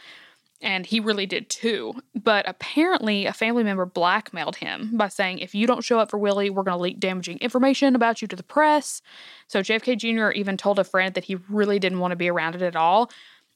and 0.61 0.85
he 0.85 0.99
really 0.99 1.25
did 1.25 1.49
too. 1.49 1.93
But 2.15 2.47
apparently, 2.47 3.25
a 3.25 3.33
family 3.33 3.63
member 3.63 3.85
blackmailed 3.85 4.57
him 4.57 4.91
by 4.93 5.07
saying, 5.07 5.39
if 5.39 5.55
you 5.55 5.67
don't 5.67 5.83
show 5.83 5.99
up 5.99 6.09
for 6.09 6.17
Willie, 6.17 6.49
we're 6.49 6.63
going 6.63 6.77
to 6.77 6.81
leak 6.81 6.99
damaging 6.99 7.37
information 7.39 7.95
about 7.95 8.21
you 8.21 8.27
to 8.27 8.35
the 8.35 8.43
press. 8.43 9.01
So 9.47 9.61
JFK 9.61 9.97
Jr. 9.97 10.31
even 10.31 10.57
told 10.57 10.79
a 10.79 10.83
friend 10.83 11.13
that 11.13 11.25
he 11.25 11.35
really 11.49 11.79
didn't 11.79 11.99
want 11.99 12.11
to 12.11 12.17
be 12.17 12.29
around 12.29 12.55
it 12.55 12.61
at 12.61 12.75
all, 12.75 13.09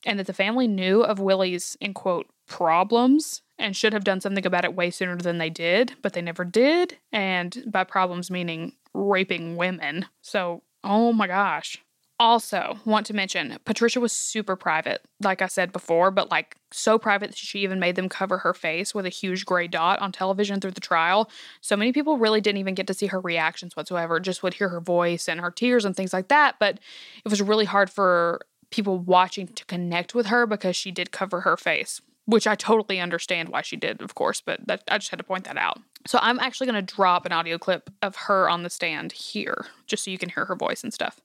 and 0.05 0.19
that 0.19 0.27
the 0.27 0.33
family 0.33 0.67
knew 0.67 1.01
of 1.01 1.19
Willie's, 1.19 1.77
in 1.79 1.93
quote, 1.93 2.27
problems 2.47 3.41
and 3.57 3.75
should 3.75 3.93
have 3.93 4.03
done 4.03 4.19
something 4.19 4.45
about 4.45 4.65
it 4.65 4.75
way 4.75 4.89
sooner 4.89 5.15
than 5.15 5.37
they 5.37 5.49
did, 5.49 5.93
but 6.01 6.13
they 6.13 6.21
never 6.21 6.43
did. 6.43 6.97
And 7.11 7.63
by 7.67 7.83
problems, 7.83 8.31
meaning 8.31 8.73
raping 8.93 9.55
women. 9.55 10.07
So, 10.21 10.63
oh 10.83 11.13
my 11.13 11.27
gosh. 11.27 11.81
Also, 12.19 12.77
want 12.85 13.05
to 13.07 13.13
mention 13.13 13.57
Patricia 13.65 13.99
was 13.99 14.11
super 14.11 14.55
private, 14.55 15.01
like 15.21 15.41
I 15.41 15.47
said 15.47 15.73
before, 15.73 16.11
but 16.11 16.29
like 16.29 16.55
so 16.71 16.99
private 16.99 17.31
that 17.31 17.37
she 17.37 17.59
even 17.59 17.79
made 17.79 17.95
them 17.95 18.07
cover 18.07 18.37
her 18.37 18.53
face 18.53 18.93
with 18.93 19.05
a 19.05 19.09
huge 19.09 19.45
gray 19.45 19.67
dot 19.67 19.99
on 19.99 20.11
television 20.11 20.61
through 20.61 20.71
the 20.71 20.79
trial. 20.79 21.29
So 21.61 21.75
many 21.75 21.91
people 21.91 22.17
really 22.17 22.39
didn't 22.39 22.59
even 22.59 22.75
get 22.75 22.87
to 22.87 22.93
see 22.93 23.07
her 23.07 23.19
reactions 23.19 23.75
whatsoever, 23.75 24.19
just 24.19 24.43
would 24.43 24.53
hear 24.53 24.69
her 24.69 24.79
voice 24.79 25.27
and 25.27 25.41
her 25.41 25.51
tears 25.51 25.85
and 25.85 25.95
things 25.95 26.13
like 26.13 26.27
that. 26.27 26.55
But 26.59 26.79
it 27.25 27.29
was 27.29 27.41
really 27.41 27.65
hard 27.65 27.89
for 27.89 28.41
people 28.69 28.99
watching 28.99 29.47
to 29.47 29.65
connect 29.65 30.15
with 30.15 30.27
her 30.27 30.45
because 30.45 30.75
she 30.75 30.91
did 30.91 31.11
cover 31.11 31.41
her 31.41 31.57
face, 31.57 31.99
which 32.25 32.45
I 32.47 32.55
totally 32.55 32.99
understand 32.99 33.49
why 33.49 33.63
she 33.63 33.75
did, 33.75 34.01
of 34.01 34.15
course, 34.15 34.39
but 34.39 34.65
that, 34.67 34.83
I 34.89 34.97
just 34.99 35.09
had 35.09 35.17
to 35.17 35.23
point 35.23 35.45
that 35.45 35.57
out. 35.57 35.79
So 36.05 36.19
I'm 36.21 36.39
actually 36.39 36.67
going 36.67 36.85
to 36.85 36.95
drop 36.95 37.25
an 37.25 37.31
audio 37.31 37.57
clip 37.57 37.89
of 38.01 38.15
her 38.15 38.49
on 38.49 38.63
the 38.63 38.69
stand 38.69 39.11
here, 39.11 39.65
just 39.87 40.03
so 40.03 40.11
you 40.11 40.17
can 40.17 40.29
hear 40.29 40.45
her 40.45 40.55
voice 40.55 40.83
and 40.83 40.93
stuff. 40.93 41.19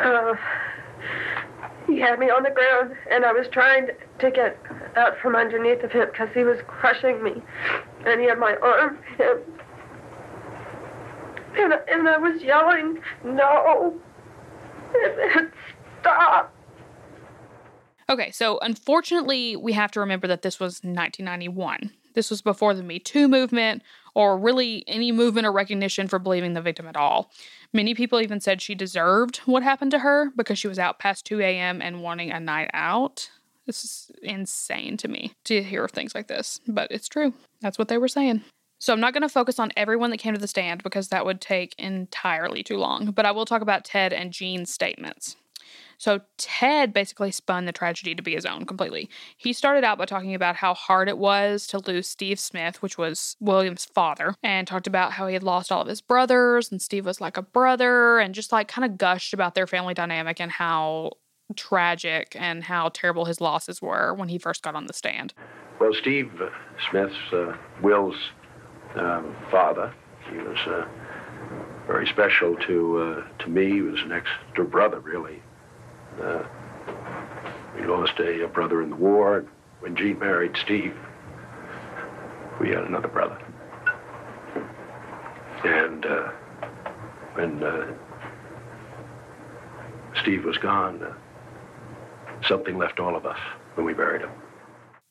Uh, 0.00 0.34
he 1.86 1.98
had 1.98 2.18
me 2.18 2.30
on 2.30 2.42
the 2.42 2.50
ground, 2.50 2.96
and 3.10 3.24
I 3.24 3.32
was 3.32 3.48
trying 3.48 3.88
to 4.18 4.30
get 4.30 4.58
out 4.96 5.18
from 5.18 5.36
underneath 5.36 5.82
of 5.82 5.92
him 5.92 6.08
because 6.10 6.28
he 6.34 6.42
was 6.42 6.58
crushing 6.66 7.22
me, 7.22 7.42
and 8.06 8.20
he 8.20 8.26
had 8.26 8.38
my 8.38 8.56
arm, 8.56 8.98
and, 9.18 9.40
and, 11.56 11.72
and 11.88 12.08
I 12.08 12.18
was 12.18 12.42
yelling, 12.42 13.00
no, 13.24 14.00
and, 14.94 15.50
stop. 16.00 16.54
Okay, 18.08 18.30
so 18.30 18.58
unfortunately, 18.60 19.56
we 19.56 19.72
have 19.72 19.90
to 19.92 20.00
remember 20.00 20.26
that 20.26 20.42
this 20.42 20.58
was 20.58 20.82
1991. 20.82 21.92
This 22.14 22.30
was 22.30 22.42
before 22.42 22.74
the 22.74 22.82
Me 22.82 22.98
Too 22.98 23.28
movement, 23.28 23.82
or 24.14 24.38
really 24.38 24.84
any 24.86 25.12
movement 25.12 25.46
or 25.46 25.52
recognition 25.52 26.08
for 26.08 26.18
believing 26.18 26.54
the 26.54 26.60
victim 26.60 26.86
at 26.86 26.96
all. 26.96 27.30
Many 27.72 27.94
people 27.94 28.20
even 28.20 28.40
said 28.40 28.60
she 28.60 28.74
deserved 28.74 29.38
what 29.38 29.62
happened 29.62 29.92
to 29.92 30.00
her 30.00 30.30
because 30.36 30.58
she 30.58 30.68
was 30.68 30.78
out 30.78 30.98
past 30.98 31.24
2 31.26 31.40
a.m. 31.40 31.80
and 31.80 32.02
wanting 32.02 32.30
a 32.30 32.40
night 32.40 32.70
out. 32.74 33.30
This 33.66 33.84
is 33.84 34.10
insane 34.22 34.96
to 34.96 35.08
me 35.08 35.32
to 35.44 35.62
hear 35.62 35.86
things 35.86 36.14
like 36.14 36.26
this, 36.26 36.60
but 36.66 36.90
it's 36.90 37.08
true. 37.08 37.32
That's 37.60 37.78
what 37.78 37.88
they 37.88 37.98
were 37.98 38.08
saying. 38.08 38.42
So 38.80 38.92
I'm 38.92 39.00
not 39.00 39.12
going 39.12 39.22
to 39.22 39.28
focus 39.28 39.58
on 39.58 39.70
everyone 39.76 40.10
that 40.10 40.16
came 40.16 40.34
to 40.34 40.40
the 40.40 40.48
stand 40.48 40.82
because 40.82 41.08
that 41.08 41.26
would 41.26 41.40
take 41.40 41.74
entirely 41.78 42.62
too 42.62 42.78
long, 42.78 43.10
but 43.10 43.26
I 43.26 43.30
will 43.30 43.44
talk 43.44 43.60
about 43.62 43.84
Ted 43.84 44.12
and 44.12 44.32
Jean's 44.32 44.72
statements. 44.72 45.36
So 46.00 46.22
Ted 46.38 46.94
basically 46.94 47.30
spun 47.30 47.66
the 47.66 47.72
tragedy 47.72 48.14
to 48.14 48.22
be 48.22 48.34
his 48.34 48.46
own 48.46 48.64
completely. 48.64 49.10
He 49.36 49.52
started 49.52 49.84
out 49.84 49.98
by 49.98 50.06
talking 50.06 50.34
about 50.34 50.56
how 50.56 50.72
hard 50.72 51.10
it 51.10 51.18
was 51.18 51.66
to 51.66 51.78
lose 51.78 52.08
Steve 52.08 52.40
Smith, 52.40 52.80
which 52.80 52.96
was 52.96 53.36
William's 53.38 53.84
father, 53.84 54.34
and 54.42 54.66
talked 54.66 54.86
about 54.86 55.12
how 55.12 55.26
he 55.26 55.34
had 55.34 55.42
lost 55.42 55.70
all 55.70 55.82
of 55.82 55.88
his 55.88 56.00
brothers 56.00 56.72
and 56.72 56.80
Steve 56.80 57.04
was 57.04 57.20
like 57.20 57.36
a 57.36 57.42
brother 57.42 58.18
and 58.18 58.34
just 58.34 58.50
like 58.50 58.66
kind 58.66 58.90
of 58.90 58.96
gushed 58.96 59.34
about 59.34 59.54
their 59.54 59.66
family 59.66 59.92
dynamic 59.92 60.40
and 60.40 60.50
how 60.50 61.12
tragic 61.54 62.34
and 62.34 62.64
how 62.64 62.88
terrible 62.88 63.26
his 63.26 63.42
losses 63.42 63.82
were 63.82 64.14
when 64.14 64.30
he 64.30 64.38
first 64.38 64.62
got 64.62 64.74
on 64.74 64.86
the 64.86 64.94
stand. 64.94 65.34
Well, 65.78 65.92
Steve 65.92 66.32
Smith's 66.88 67.14
uh, 67.30 67.58
Will's 67.82 68.16
um, 68.94 69.36
father, 69.50 69.92
he 70.30 70.38
was 70.38 70.58
uh, 70.66 70.86
very 71.86 72.06
special 72.06 72.56
to 72.56 72.98
uh, 72.98 73.42
to 73.44 73.50
me. 73.50 73.70
He 73.70 73.82
was 73.82 74.00
an 74.00 74.12
extra 74.12 74.64
brother, 74.64 75.00
really. 75.00 75.42
Uh, 76.20 76.42
we 77.74 77.86
lost 77.86 78.18
a, 78.18 78.44
a, 78.44 78.48
brother 78.48 78.82
in 78.82 78.90
the 78.90 78.96
war. 78.96 79.44
When 79.80 79.96
Jean 79.96 80.18
married 80.18 80.56
Steve, 80.62 80.94
we 82.60 82.68
had 82.68 82.84
another 82.84 83.08
brother. 83.08 83.38
And 85.64 86.04
uh, 86.04 86.28
when 87.34 87.62
uh, 87.62 87.94
Steve 90.20 90.44
was 90.44 90.58
gone, 90.58 91.02
uh, 91.02 91.14
something 92.46 92.76
left 92.76 93.00
all 93.00 93.16
of 93.16 93.24
us 93.24 93.38
when 93.74 93.86
we 93.86 93.94
buried 93.94 94.22
him. 94.22 94.30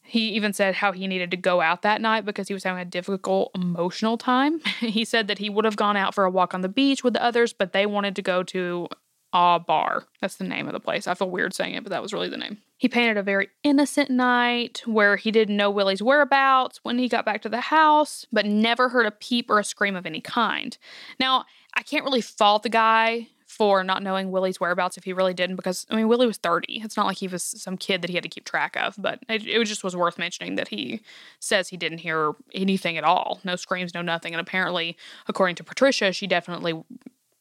He 0.02 0.30
even 0.30 0.54
said 0.54 0.74
how 0.76 0.92
he 0.92 1.06
needed 1.06 1.30
to 1.32 1.38
go 1.38 1.62
out 1.62 1.84
that 1.84 2.02
night 2.02 2.26
because 2.26 2.48
he 2.48 2.54
was 2.56 2.64
having 2.64 2.82
a 2.82 2.86
difficult 2.86 3.52
emotional 3.54 4.18
time. 4.18 4.60
he 4.80 5.06
said 5.06 5.28
that 5.28 5.38
he 5.38 5.50
would 5.50 5.66
have 5.66 5.76
gone 5.76 5.96
out 5.96 6.16
for 6.16 6.26
a 6.26 6.32
walk 6.32 6.56
on 6.56 6.62
the 6.62 6.70
beach 6.70 7.04
with 7.04 7.14
the 7.14 7.24
others, 7.24 7.54
but 7.54 7.74
they 7.74 7.86
wanted 7.86 8.16
to 8.16 8.24
go 8.24 8.42
to 8.44 8.88
Ah 9.34 9.60
Bar. 9.60 10.06
That's 10.22 10.36
the 10.36 10.44
name 10.44 10.68
of 10.68 10.74
the 10.74 10.80
place. 10.80 11.08
I 11.08 11.14
feel 11.14 11.30
weird 11.30 11.54
saying 11.54 11.76
it, 11.76 11.84
but 11.84 11.92
that 11.92 12.02
was 12.02 12.14
really 12.14 12.30
the 12.30 12.38
name. 12.38 12.60
He 12.78 12.88
painted 12.88 13.18
a 13.18 13.24
very 13.24 13.50
innocent 13.64 14.10
night 14.10 14.82
where 14.86 15.18
he 15.18 15.32
didn't 15.32 15.58
know 15.58 15.70
Willie's 15.70 16.02
whereabouts 16.02 16.80
when 16.84 16.98
he 16.98 17.10
got 17.10 17.26
back 17.26 17.42
to 17.42 17.50
the 17.50 17.62
house, 17.62 18.26
but 18.32 18.46
never 18.46 18.90
heard 18.90 19.06
a 19.06 19.12
peep 19.12 19.50
or 19.50 19.60
a 19.60 19.64
scream 19.64 19.96
of 19.96 20.06
any 20.06 20.22
kind. 20.22 20.78
Now, 21.20 21.46
I 21.76 21.82
can't 21.84 22.06
really 22.06 22.22
fault 22.22 22.64
the 22.64 22.70
guy 22.70 23.28
for 23.46 23.84
not 23.84 24.04
knowing 24.04 24.32
Willie's 24.32 24.60
whereabouts 24.60 24.96
if 24.96 25.04
he 25.04 25.12
really 25.12 25.34
didn't, 25.34 25.58
because 25.58 25.86
I 25.90 25.96
mean, 25.96 26.08
Willie 26.08 26.28
was 26.28 26.38
30. 26.38 26.82
It's 26.82 26.96
not 26.96 27.08
like 27.08 27.18
he 27.18 27.28
was 27.28 27.44
some 27.44 27.78
kid 27.78 28.02
that 28.02 28.10
he 28.10 28.16
had 28.16 28.24
to 28.24 28.30
keep 28.30 28.46
track 28.46 28.78
of, 28.78 28.96
but 28.98 29.20
it, 29.28 29.46
it 29.46 29.66
just 29.66 29.84
was 29.84 29.96
worth 29.96 30.18
mentioning 30.18 30.56
that 30.56 30.70
he 30.70 31.02
says 31.40 31.68
he 31.68 31.76
didn't 31.76 31.98
hear 31.98 32.34
anything 32.54 32.98
at 32.98 33.04
all 33.04 33.42
no 33.44 33.56
screams, 33.56 33.94
no 33.94 34.02
nothing. 34.02 34.34
And 34.34 34.40
apparently, 34.40 34.96
according 35.28 35.56
to 35.58 35.64
Patricia, 35.64 36.14
she 36.14 36.28
definitely 36.28 36.82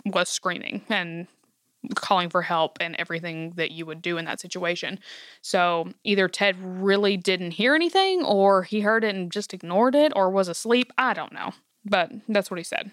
was 0.05 0.29
screaming 0.29 0.83
and 0.89 1.29
calling 1.95 2.31
for 2.31 2.43
help 2.43 2.79
and 2.81 2.97
everything 2.97 3.53
that 3.57 3.71
you 3.71 3.87
would 3.87 4.03
do 4.03 4.19
in 4.19 4.25
that 4.25 4.41
situation. 4.41 4.99
So 5.43 5.93
either 6.05 6.29
Ted 6.29 6.57
really 6.61 7.17
didn't 7.17 7.53
hear 7.53 7.75
anything 7.75 8.25
or 8.25 8.63
he 8.63 8.81
heard 8.81 9.05
it 9.05 9.15
and 9.15 9.31
just 9.31 9.55
ignored 9.55 9.95
it 9.95 10.13
or 10.17 10.31
was 10.31 10.49
asleep. 10.49 10.93
I 10.99 11.15
don't 11.15 11.33
know. 11.33 11.53
But 11.85 12.11
that's 12.29 12.51
what 12.51 12.59
he 12.59 12.65
said. 12.65 12.91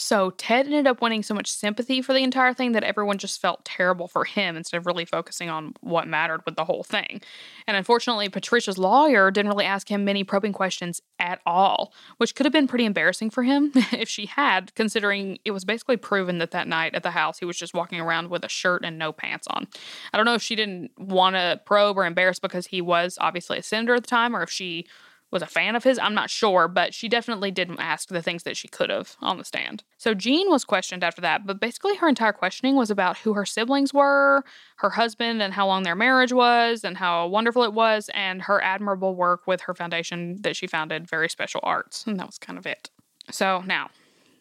So 0.00 0.30
Ted 0.30 0.64
ended 0.64 0.86
up 0.86 1.02
winning 1.02 1.22
so 1.22 1.34
much 1.34 1.50
sympathy 1.50 2.00
for 2.00 2.14
the 2.14 2.22
entire 2.22 2.54
thing 2.54 2.72
that 2.72 2.82
everyone 2.82 3.18
just 3.18 3.38
felt 3.38 3.64
terrible 3.66 4.08
for 4.08 4.24
him 4.24 4.56
instead 4.56 4.78
of 4.78 4.86
really 4.86 5.04
focusing 5.04 5.50
on 5.50 5.74
what 5.80 6.08
mattered 6.08 6.40
with 6.46 6.56
the 6.56 6.64
whole 6.64 6.82
thing. 6.82 7.20
And 7.66 7.76
unfortunately, 7.76 8.30
Patricia's 8.30 8.78
lawyer 8.78 9.30
didn't 9.30 9.50
really 9.50 9.66
ask 9.66 9.90
him 9.90 10.06
many 10.06 10.24
probing 10.24 10.54
questions 10.54 11.02
at 11.18 11.40
all, 11.44 11.92
which 12.16 12.34
could 12.34 12.46
have 12.46 12.52
been 12.52 12.66
pretty 12.66 12.86
embarrassing 12.86 13.28
for 13.28 13.42
him 13.42 13.72
if 13.92 14.08
she 14.08 14.24
had, 14.24 14.74
considering 14.74 15.38
it 15.44 15.50
was 15.50 15.66
basically 15.66 15.98
proven 15.98 16.38
that 16.38 16.52
that 16.52 16.66
night 16.66 16.94
at 16.94 17.02
the 17.02 17.10
house 17.10 17.38
he 17.38 17.44
was 17.44 17.58
just 17.58 17.74
walking 17.74 18.00
around 18.00 18.30
with 18.30 18.42
a 18.42 18.48
shirt 18.48 18.82
and 18.82 18.98
no 18.98 19.12
pants 19.12 19.46
on. 19.48 19.68
I 20.14 20.16
don't 20.16 20.26
know 20.26 20.34
if 20.34 20.42
she 20.42 20.56
didn't 20.56 20.92
want 20.96 21.36
to 21.36 21.60
probe 21.66 21.98
or 21.98 22.06
embarrass 22.06 22.38
because 22.38 22.68
he 22.68 22.80
was 22.80 23.18
obviously 23.20 23.58
a 23.58 23.62
senator 23.62 23.94
at 23.96 24.04
the 24.04 24.08
time 24.08 24.34
or 24.34 24.42
if 24.42 24.50
she 24.50 24.86
was 25.30 25.42
a 25.42 25.46
fan 25.46 25.76
of 25.76 25.84
his. 25.84 25.98
I'm 25.98 26.14
not 26.14 26.30
sure, 26.30 26.68
but 26.68 26.94
she 26.94 27.08
definitely 27.08 27.50
didn't 27.50 27.80
ask 27.80 28.08
the 28.08 28.22
things 28.22 28.42
that 28.42 28.56
she 28.56 28.68
could 28.68 28.90
have 28.90 29.16
on 29.20 29.38
the 29.38 29.44
stand. 29.44 29.84
So 29.98 30.14
Jean 30.14 30.50
was 30.50 30.64
questioned 30.64 31.04
after 31.04 31.20
that, 31.22 31.46
but 31.46 31.60
basically 31.60 31.96
her 31.96 32.08
entire 32.08 32.32
questioning 32.32 32.76
was 32.76 32.90
about 32.90 33.18
who 33.18 33.34
her 33.34 33.46
siblings 33.46 33.94
were, 33.94 34.44
her 34.76 34.90
husband, 34.90 35.42
and 35.42 35.54
how 35.54 35.66
long 35.66 35.82
their 35.82 35.94
marriage 35.94 36.32
was, 36.32 36.84
and 36.84 36.96
how 36.96 37.26
wonderful 37.26 37.62
it 37.62 37.72
was, 37.72 38.10
and 38.14 38.42
her 38.42 38.62
admirable 38.62 39.14
work 39.14 39.46
with 39.46 39.62
her 39.62 39.74
foundation 39.74 40.40
that 40.42 40.56
she 40.56 40.66
founded, 40.66 41.08
Very 41.08 41.28
Special 41.28 41.60
Arts. 41.62 42.04
And 42.06 42.18
that 42.18 42.26
was 42.26 42.38
kind 42.38 42.58
of 42.58 42.66
it. 42.66 42.90
So 43.30 43.62
now 43.66 43.90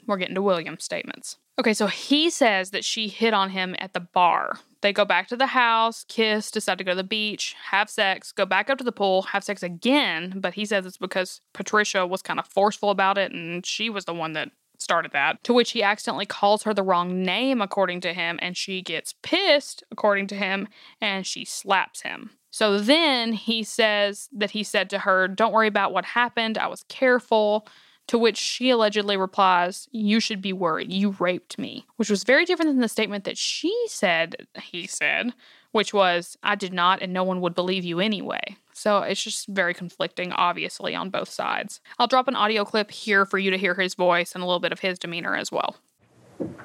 we're 0.07 0.17
getting 0.17 0.35
to 0.35 0.41
William's 0.41 0.83
statements. 0.83 1.37
Okay, 1.59 1.73
so 1.73 1.87
he 1.87 2.29
says 2.29 2.71
that 2.71 2.85
she 2.85 3.09
hit 3.09 3.33
on 3.33 3.49
him 3.49 3.75
at 3.79 3.93
the 3.93 3.99
bar. 3.99 4.59
They 4.81 4.93
go 4.93 5.05
back 5.05 5.27
to 5.27 5.35
the 5.35 5.47
house, 5.47 6.05
kiss, 6.07 6.51
decide 6.51 6.77
to 6.77 6.83
go 6.83 6.91
to 6.91 6.95
the 6.95 7.03
beach, 7.03 7.55
have 7.71 7.89
sex, 7.89 8.31
go 8.31 8.45
back 8.45 8.69
up 8.69 8.77
to 8.77 8.83
the 8.83 8.91
pool, 8.91 9.23
have 9.23 9.43
sex 9.43 9.61
again. 9.61 10.35
But 10.37 10.53
he 10.53 10.65
says 10.65 10.85
it's 10.85 10.97
because 10.97 11.41
Patricia 11.53 12.07
was 12.07 12.21
kind 12.21 12.39
of 12.39 12.47
forceful 12.47 12.89
about 12.89 13.17
it 13.17 13.31
and 13.31 13.65
she 13.65 13.89
was 13.89 14.05
the 14.05 14.13
one 14.13 14.33
that 14.33 14.51
started 14.77 15.11
that. 15.11 15.43
To 15.43 15.53
which 15.53 15.71
he 15.71 15.83
accidentally 15.83 16.25
calls 16.25 16.63
her 16.63 16.73
the 16.73 16.83
wrong 16.83 17.21
name, 17.21 17.61
according 17.61 18.01
to 18.01 18.13
him, 18.13 18.39
and 18.41 18.55
she 18.55 18.81
gets 18.81 19.13
pissed, 19.21 19.83
according 19.91 20.27
to 20.27 20.35
him, 20.35 20.67
and 21.01 21.27
she 21.27 21.45
slaps 21.45 22.01
him. 22.01 22.31
So 22.51 22.79
then 22.79 23.33
he 23.33 23.63
says 23.63 24.29
that 24.31 24.51
he 24.51 24.63
said 24.63 24.89
to 24.89 24.99
her, 24.99 25.27
Don't 25.27 25.53
worry 25.53 25.67
about 25.67 25.93
what 25.93 26.05
happened. 26.05 26.57
I 26.57 26.67
was 26.67 26.83
careful. 26.87 27.67
To 28.09 28.17
which 28.17 28.37
she 28.37 28.71
allegedly 28.71 29.17
replies, 29.17 29.87
You 29.91 30.19
should 30.19 30.41
be 30.41 30.51
worried. 30.51 30.91
You 30.91 31.15
raped 31.19 31.59
me. 31.59 31.85
Which 31.97 32.09
was 32.09 32.23
very 32.23 32.43
different 32.43 32.71
than 32.71 32.81
the 32.81 32.87
statement 32.87 33.23
that 33.25 33.37
she 33.37 33.71
said, 33.87 34.47
he 34.59 34.87
said, 34.87 35.31
which 35.73 35.93
was, 35.93 36.35
I 36.41 36.55
did 36.55 36.73
not, 36.73 37.03
and 37.03 37.13
no 37.13 37.23
one 37.23 37.39
would 37.41 37.53
believe 37.53 37.85
you 37.85 37.99
anyway. 37.99 38.57
So 38.73 39.03
it's 39.03 39.23
just 39.23 39.47
very 39.47 39.75
conflicting, 39.75 40.31
obviously, 40.31 40.95
on 40.95 41.11
both 41.11 41.29
sides. 41.29 41.81
I'll 41.99 42.07
drop 42.07 42.27
an 42.27 42.35
audio 42.35 42.65
clip 42.65 42.89
here 42.89 43.27
for 43.27 43.37
you 43.37 43.51
to 43.51 43.59
hear 43.59 43.75
his 43.75 43.93
voice 43.93 44.33
and 44.33 44.43
a 44.43 44.47
little 44.47 44.59
bit 44.59 44.71
of 44.71 44.79
his 44.79 44.97
demeanor 44.97 45.35
as 45.35 45.51
well. 45.51 45.75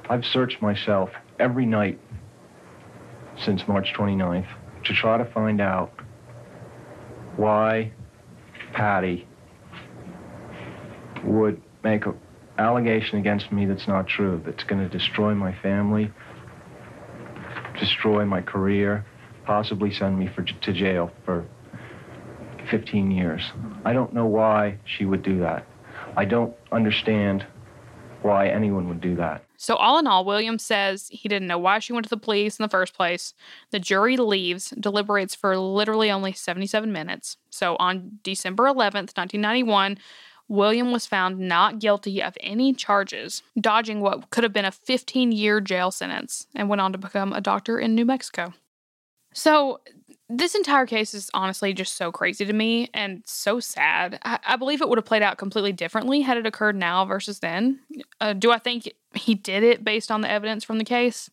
I've 0.08 0.24
searched 0.24 0.62
myself 0.62 1.10
every 1.38 1.66
night 1.66 2.00
since 3.44 3.68
March 3.68 3.92
29th 3.94 4.48
to 4.84 4.94
try 4.94 5.18
to 5.18 5.26
find 5.26 5.60
out 5.60 5.92
why 7.36 7.92
Patty 8.72 9.28
would 11.24 11.60
make 11.82 12.06
an 12.06 12.14
allegation 12.58 13.18
against 13.18 13.52
me 13.52 13.66
that's 13.66 13.88
not 13.88 14.06
true, 14.06 14.42
that's 14.44 14.64
going 14.64 14.82
to 14.82 14.88
destroy 14.88 15.34
my 15.34 15.54
family, 15.60 16.10
destroy 17.78 18.24
my 18.24 18.40
career, 18.40 19.04
possibly 19.44 19.92
send 19.92 20.18
me 20.18 20.28
for, 20.34 20.42
to 20.42 20.72
jail 20.72 21.10
for 21.24 21.46
15 22.70 23.10
years. 23.10 23.42
I 23.84 23.92
don't 23.92 24.12
know 24.12 24.26
why 24.26 24.78
she 24.84 25.04
would 25.04 25.22
do 25.22 25.40
that. 25.40 25.66
I 26.16 26.24
don't 26.24 26.54
understand 26.72 27.44
why 28.22 28.48
anyone 28.48 28.88
would 28.88 29.00
do 29.00 29.16
that. 29.16 29.44
So, 29.56 29.76
all 29.76 29.98
in 29.98 30.06
all, 30.06 30.24
Williams 30.24 30.64
says 30.64 31.08
he 31.10 31.28
didn't 31.28 31.48
know 31.48 31.58
why 31.58 31.78
she 31.78 31.92
went 31.92 32.04
to 32.04 32.10
the 32.10 32.16
police 32.16 32.58
in 32.58 32.62
the 32.62 32.68
first 32.68 32.94
place. 32.94 33.34
The 33.70 33.78
jury 33.78 34.16
leaves, 34.16 34.70
deliberates 34.70 35.34
for 35.34 35.56
literally 35.58 36.10
only 36.10 36.32
77 36.32 36.90
minutes. 36.90 37.36
So, 37.50 37.76
on 37.76 38.18
December 38.22 38.64
11th, 38.64 39.16
1991, 39.16 39.98
William 40.48 40.92
was 40.92 41.06
found 41.06 41.38
not 41.38 41.78
guilty 41.78 42.22
of 42.22 42.36
any 42.40 42.72
charges, 42.72 43.42
dodging 43.58 44.00
what 44.00 44.30
could 44.30 44.44
have 44.44 44.52
been 44.52 44.64
a 44.64 44.70
15 44.70 45.32
year 45.32 45.60
jail 45.60 45.90
sentence, 45.90 46.46
and 46.54 46.68
went 46.68 46.80
on 46.80 46.92
to 46.92 46.98
become 46.98 47.32
a 47.32 47.40
doctor 47.40 47.78
in 47.78 47.94
New 47.94 48.04
Mexico. 48.04 48.52
So, 49.32 49.80
this 50.30 50.54
entire 50.54 50.86
case 50.86 51.12
is 51.12 51.30
honestly 51.34 51.74
just 51.74 51.96
so 51.96 52.10
crazy 52.10 52.46
to 52.46 52.52
me 52.52 52.88
and 52.94 53.22
so 53.26 53.60
sad. 53.60 54.18
I, 54.22 54.38
I 54.46 54.56
believe 54.56 54.80
it 54.80 54.88
would 54.88 54.96
have 54.96 55.04
played 55.04 55.22
out 55.22 55.36
completely 55.36 55.72
differently 55.72 56.22
had 56.22 56.38
it 56.38 56.46
occurred 56.46 56.76
now 56.76 57.04
versus 57.04 57.40
then. 57.40 57.80
Uh, 58.20 58.32
do 58.32 58.50
I 58.50 58.58
think 58.58 58.90
he 59.16 59.34
did 59.34 59.62
it 59.62 59.84
based 59.84 60.10
on 60.10 60.20
the 60.20 60.30
evidence 60.30 60.64
from 60.64 60.78
the 60.78 60.84
case? 60.84 61.30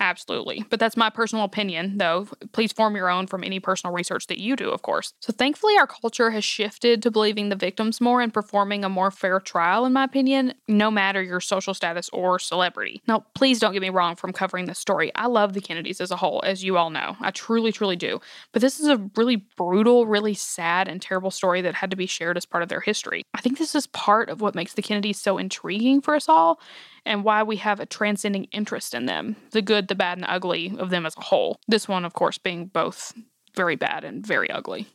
Absolutely. 0.00 0.64
But 0.68 0.80
that's 0.80 0.96
my 0.96 1.10
personal 1.10 1.44
opinion, 1.44 1.98
though. 1.98 2.26
Please 2.52 2.72
form 2.72 2.96
your 2.96 3.08
own 3.08 3.26
from 3.26 3.44
any 3.44 3.60
personal 3.60 3.94
research 3.94 4.26
that 4.26 4.38
you 4.38 4.56
do, 4.56 4.70
of 4.70 4.82
course. 4.82 5.12
So 5.20 5.32
thankfully, 5.32 5.76
our 5.78 5.86
culture 5.86 6.30
has 6.30 6.44
shifted 6.44 7.02
to 7.02 7.10
believing 7.10 7.48
the 7.48 7.56
victims 7.56 8.00
more 8.00 8.20
and 8.20 8.34
performing 8.34 8.84
a 8.84 8.88
more 8.88 9.10
fair 9.10 9.38
trial, 9.38 9.84
in 9.84 9.92
my 9.92 10.04
opinion, 10.04 10.54
no 10.66 10.90
matter 10.90 11.22
your 11.22 11.40
social 11.40 11.72
status 11.72 12.08
or 12.12 12.38
celebrity. 12.38 13.00
Now, 13.06 13.24
please 13.34 13.60
don't 13.60 13.72
get 13.72 13.82
me 13.82 13.90
wrong 13.90 14.16
from 14.16 14.32
covering 14.32 14.66
this 14.66 14.78
story. 14.78 15.12
I 15.14 15.26
love 15.26 15.52
the 15.52 15.60
Kennedys 15.60 16.00
as 16.00 16.10
a 16.10 16.16
whole, 16.16 16.42
as 16.44 16.64
you 16.64 16.76
all 16.76 16.90
know. 16.90 17.16
I 17.20 17.30
truly, 17.30 17.70
truly 17.70 17.96
do. 17.96 18.20
But 18.52 18.62
this 18.62 18.80
is 18.80 18.88
a 18.88 19.08
really 19.16 19.36
brutal, 19.56 20.06
really 20.06 20.34
sad, 20.34 20.88
and 20.88 21.00
terrible 21.00 21.30
story 21.30 21.62
that 21.62 21.74
had 21.74 21.90
to 21.90 21.96
be 21.96 22.06
shared 22.06 22.36
as 22.36 22.46
part 22.46 22.62
of 22.62 22.68
their 22.68 22.80
history. 22.80 23.22
I 23.34 23.40
think 23.40 23.58
this 23.58 23.74
is 23.74 23.86
part 23.86 24.28
of 24.30 24.40
what 24.40 24.54
makes 24.54 24.74
the 24.74 24.82
Kennedys 24.82 25.20
so 25.20 25.38
intriguing 25.38 26.00
for 26.00 26.14
us 26.14 26.28
all 26.28 26.60
and 27.04 27.24
why 27.24 27.42
we 27.42 27.56
have 27.56 27.80
a 27.80 27.86
transcending 27.86 28.44
interest 28.52 28.94
in 28.94 29.06
them 29.06 29.36
the 29.50 29.62
good, 29.62 29.88
the 29.88 29.94
bad, 29.94 30.18
and 30.18 30.24
the 30.24 30.32
ugly 30.32 30.74
of 30.78 30.90
them 30.90 31.06
as 31.06 31.16
a 31.16 31.22
whole. 31.22 31.58
This 31.68 31.88
one, 31.88 32.04
of 32.04 32.14
course, 32.14 32.38
being 32.38 32.66
both 32.66 33.12
very 33.54 33.76
bad 33.76 34.04
and 34.04 34.26
very 34.26 34.50
ugly. 34.50 34.86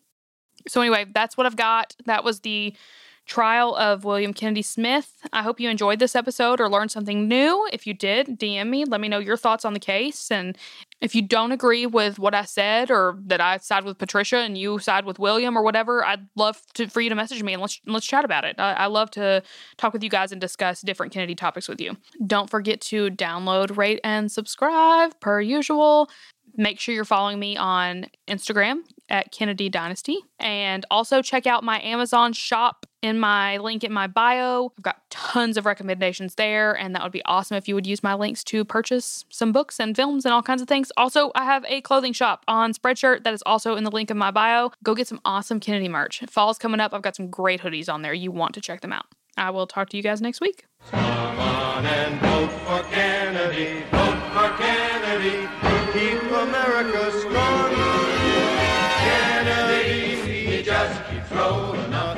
So, 0.67 0.81
anyway, 0.81 1.05
that's 1.13 1.37
what 1.37 1.45
I've 1.45 1.55
got. 1.55 1.95
That 2.05 2.23
was 2.23 2.41
the 2.41 2.73
trial 3.25 3.75
of 3.75 4.05
William 4.05 4.33
Kennedy 4.33 4.61
Smith. 4.61 5.11
I 5.33 5.43
hope 5.43 5.59
you 5.59 5.69
enjoyed 5.69 5.99
this 5.99 6.15
episode 6.15 6.59
or 6.59 6.69
learned 6.69 6.91
something 6.91 7.27
new. 7.27 7.67
If 7.71 7.85
you 7.85 7.93
did, 7.93 8.39
DM 8.39 8.69
me. 8.69 8.85
Let 8.85 9.01
me 9.01 9.09
know 9.09 9.19
your 9.19 9.37
thoughts 9.37 9.65
on 9.65 9.73
the 9.73 9.79
case. 9.79 10.31
And 10.31 10.57
if 10.99 11.13
you 11.13 11.21
don't 11.21 11.51
agree 11.51 11.85
with 11.85 12.17
what 12.17 12.33
I 12.33 12.45
said 12.45 12.89
or 12.89 13.17
that 13.25 13.39
I 13.39 13.57
side 13.57 13.85
with 13.85 13.97
Patricia 13.97 14.37
and 14.37 14.57
you 14.57 14.79
side 14.79 15.05
with 15.05 15.19
William 15.19 15.55
or 15.57 15.61
whatever, 15.61 16.03
I'd 16.03 16.27
love 16.35 16.61
to, 16.73 16.87
for 16.87 17.01
you 17.01 17.09
to 17.09 17.15
message 17.15 17.43
me 17.43 17.53
and 17.53 17.61
let's 17.61 17.79
let's 17.85 18.05
chat 18.05 18.25
about 18.25 18.45
it. 18.45 18.55
I, 18.59 18.73
I 18.73 18.85
love 18.87 19.11
to 19.11 19.43
talk 19.77 19.93
with 19.93 20.03
you 20.03 20.09
guys 20.09 20.31
and 20.31 20.41
discuss 20.41 20.81
different 20.81 21.13
Kennedy 21.13 21.35
topics 21.35 21.67
with 21.67 21.79
you. 21.79 21.97
Don't 22.25 22.49
forget 22.49 22.81
to 22.81 23.11
download, 23.11 23.77
rate, 23.77 23.99
and 24.03 24.31
subscribe 24.31 25.19
per 25.19 25.39
usual. 25.39 26.09
Make 26.55 26.79
sure 26.79 26.95
you're 26.95 27.05
following 27.05 27.37
me 27.37 27.57
on 27.57 28.07
Instagram 28.27 28.79
at 29.09 29.31
Kennedy 29.31 29.69
Dynasty. 29.69 30.17
And 30.39 30.83
also 30.89 31.21
check 31.21 31.45
out 31.45 31.63
my 31.63 31.79
Amazon 31.81 32.33
shop 32.33 32.86
in 33.01 33.19
my 33.19 33.57
link 33.57 33.83
in 33.83 33.91
my 33.93 34.07
bio. 34.07 34.71
I've 34.77 34.83
got 34.83 35.09
tons 35.09 35.57
of 35.57 35.65
recommendations 35.65 36.35
there, 36.35 36.73
and 36.73 36.95
that 36.95 37.03
would 37.03 37.11
be 37.11 37.23
awesome 37.25 37.57
if 37.57 37.67
you 37.67 37.75
would 37.75 37.87
use 37.87 38.03
my 38.03 38.13
links 38.13 38.43
to 38.45 38.65
purchase 38.65 39.25
some 39.29 39.51
books 39.51 39.79
and 39.79 39.95
films 39.95 40.25
and 40.25 40.33
all 40.33 40.41
kinds 40.41 40.61
of 40.61 40.67
things. 40.67 40.91
Also, 40.97 41.31
I 41.35 41.45
have 41.45 41.65
a 41.67 41.81
clothing 41.81 42.13
shop 42.13 42.43
on 42.47 42.73
Spreadshirt 42.73 43.23
that 43.23 43.33
is 43.33 43.43
also 43.45 43.75
in 43.75 43.83
the 43.83 43.91
link 43.91 44.11
in 44.11 44.17
my 44.17 44.31
bio. 44.31 44.71
Go 44.83 44.95
get 44.95 45.07
some 45.07 45.21
awesome 45.25 45.59
Kennedy 45.59 45.87
merch. 45.87 46.23
Fall's 46.29 46.57
coming 46.57 46.79
up. 46.79 46.93
I've 46.93 47.01
got 47.01 47.15
some 47.15 47.29
great 47.29 47.61
hoodies 47.61 47.91
on 47.91 48.01
there. 48.01 48.13
You 48.13 48.31
want 48.31 48.53
to 48.55 48.61
check 48.61 48.81
them 48.81 48.93
out. 48.93 49.05
I 49.37 49.51
will 49.51 49.67
talk 49.67 49.89
to 49.89 49.97
you 49.97 50.03
guys 50.03 50.19
next 50.19 50.41
week. 50.41 50.65
Come 50.89 50.99
on 51.39 51.85
and 51.85 52.19
vote 52.19 52.51
for 52.65 52.83
Kennedy, 52.89 53.83
vote 53.91 54.19
for 54.33 54.49
Kennedy, 54.57 55.47
keep 55.93 56.23
America 56.31 57.11
strong. 57.19 57.73
Kennedy, 58.97 60.15
he 60.55 60.63
just 60.63 61.05
keeps 61.09 61.31
rolling 61.31 61.93
up. 61.93 62.17